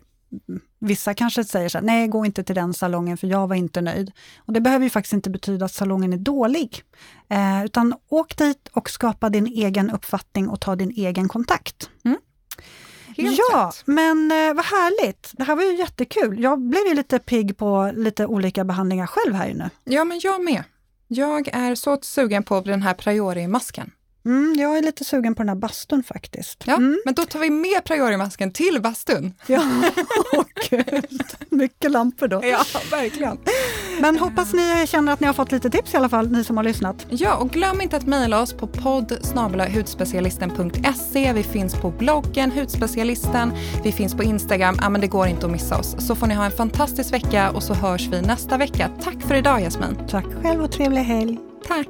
Vissa 0.79 1.13
kanske 1.13 1.43
säger 1.43 1.69
så 1.69 1.77
här, 1.77 1.85
nej 1.85 2.07
gå 2.07 2.25
inte 2.25 2.43
till 2.43 2.55
den 2.55 2.73
salongen 2.73 3.17
för 3.17 3.27
jag 3.27 3.47
var 3.47 3.55
inte 3.55 3.81
nöjd. 3.81 4.11
Och 4.37 4.53
Det 4.53 4.61
behöver 4.61 4.83
ju 4.83 4.89
faktiskt 4.89 5.13
inte 5.13 5.29
betyda 5.29 5.65
att 5.65 5.71
salongen 5.71 6.13
är 6.13 6.17
dålig. 6.17 6.83
Eh, 7.29 7.65
utan 7.65 7.93
åk 8.09 8.37
dit 8.37 8.67
och 8.73 8.89
skapa 8.89 9.29
din 9.29 9.47
egen 9.47 9.89
uppfattning 9.89 10.49
och 10.49 10.61
ta 10.61 10.75
din 10.75 10.91
egen 10.91 11.27
kontakt. 11.27 11.89
Mm. 12.05 12.17
ja, 13.15 13.67
rätt. 13.67 13.83
men 13.85 14.31
eh, 14.31 14.53
vad 14.53 14.65
härligt! 14.65 15.31
Det 15.33 15.43
här 15.43 15.55
var 15.55 15.63
ju 15.63 15.75
jättekul. 15.77 16.43
Jag 16.43 16.59
blev 16.59 16.87
ju 16.87 16.93
lite 16.93 17.19
pigg 17.19 17.57
på 17.57 17.91
lite 17.95 18.25
olika 18.25 18.63
behandlingar 18.63 19.07
själv 19.07 19.35
här 19.35 19.53
nu. 19.53 19.69
Ja, 19.83 20.03
men 20.03 20.19
jag 20.23 20.43
med. 20.43 20.63
Jag 21.07 21.47
är 21.47 21.75
så 21.75 21.97
sugen 22.01 22.43
på 22.43 22.61
den 22.61 22.81
här 22.81 22.93
Priori-masken. 22.93 23.91
Mm, 24.27 24.55
jag 24.59 24.77
är 24.77 24.81
lite 24.81 25.03
sugen 25.03 25.35
på 25.35 25.41
den 25.41 25.49
här 25.49 25.55
bastun 25.55 26.03
faktiskt. 26.03 26.63
Ja, 26.65 26.75
mm. 26.75 27.01
men 27.05 27.13
då 27.13 27.25
tar 27.25 27.39
vi 27.39 27.49
med 27.49 27.83
Priori-masken 27.83 28.51
till 28.51 28.81
bastun. 28.81 29.33
Ja, 29.47 29.61
oh, 30.33 30.43
mycket 31.49 31.91
lampor 31.91 32.27
då. 32.27 32.41
Ja, 32.43 32.59
verkligen. 32.91 33.37
Men 34.01 34.17
hoppas 34.17 34.53
ni 34.53 34.87
känner 34.87 35.13
att 35.13 35.19
ni 35.19 35.27
har 35.27 35.33
fått 35.33 35.51
lite 35.51 35.69
tips 35.69 35.93
i 35.93 35.97
alla 35.97 36.09
fall, 36.09 36.31
ni 36.31 36.43
som 36.43 36.57
har 36.57 36.63
lyssnat. 36.63 37.05
Ja, 37.09 37.35
och 37.35 37.49
glöm 37.49 37.81
inte 37.81 37.97
att 37.97 38.05
mejla 38.05 38.41
oss 38.41 38.53
på 38.53 38.67
podd 38.67 39.17
hudspecialisten.se. 39.75 41.33
Vi 41.33 41.43
finns 41.43 41.75
på 41.75 41.91
bloggen 41.91 42.51
Hudspecialisten. 42.51 43.53
Vi 43.83 43.91
finns 43.91 44.13
på 44.13 44.23
Instagram. 44.23 44.77
Ja, 44.81 44.89
men 44.89 45.01
det 45.01 45.07
går 45.07 45.27
inte 45.27 45.45
att 45.45 45.51
missa 45.51 45.77
oss. 45.77 45.95
Så 45.99 46.15
får 46.15 46.27
ni 46.27 46.35
ha 46.35 46.45
en 46.45 46.51
fantastisk 46.51 47.13
vecka 47.13 47.51
och 47.51 47.63
så 47.63 47.73
hörs 47.73 48.07
vi 48.07 48.21
nästa 48.21 48.57
vecka. 48.57 48.89
Tack 49.01 49.21
för 49.21 49.35
idag 49.35 49.61
Jasmin. 49.61 49.97
Tack 50.09 50.25
själv 50.43 50.63
och 50.63 50.71
trevlig 50.71 51.01
helg. 51.01 51.37
Tack. 51.67 51.87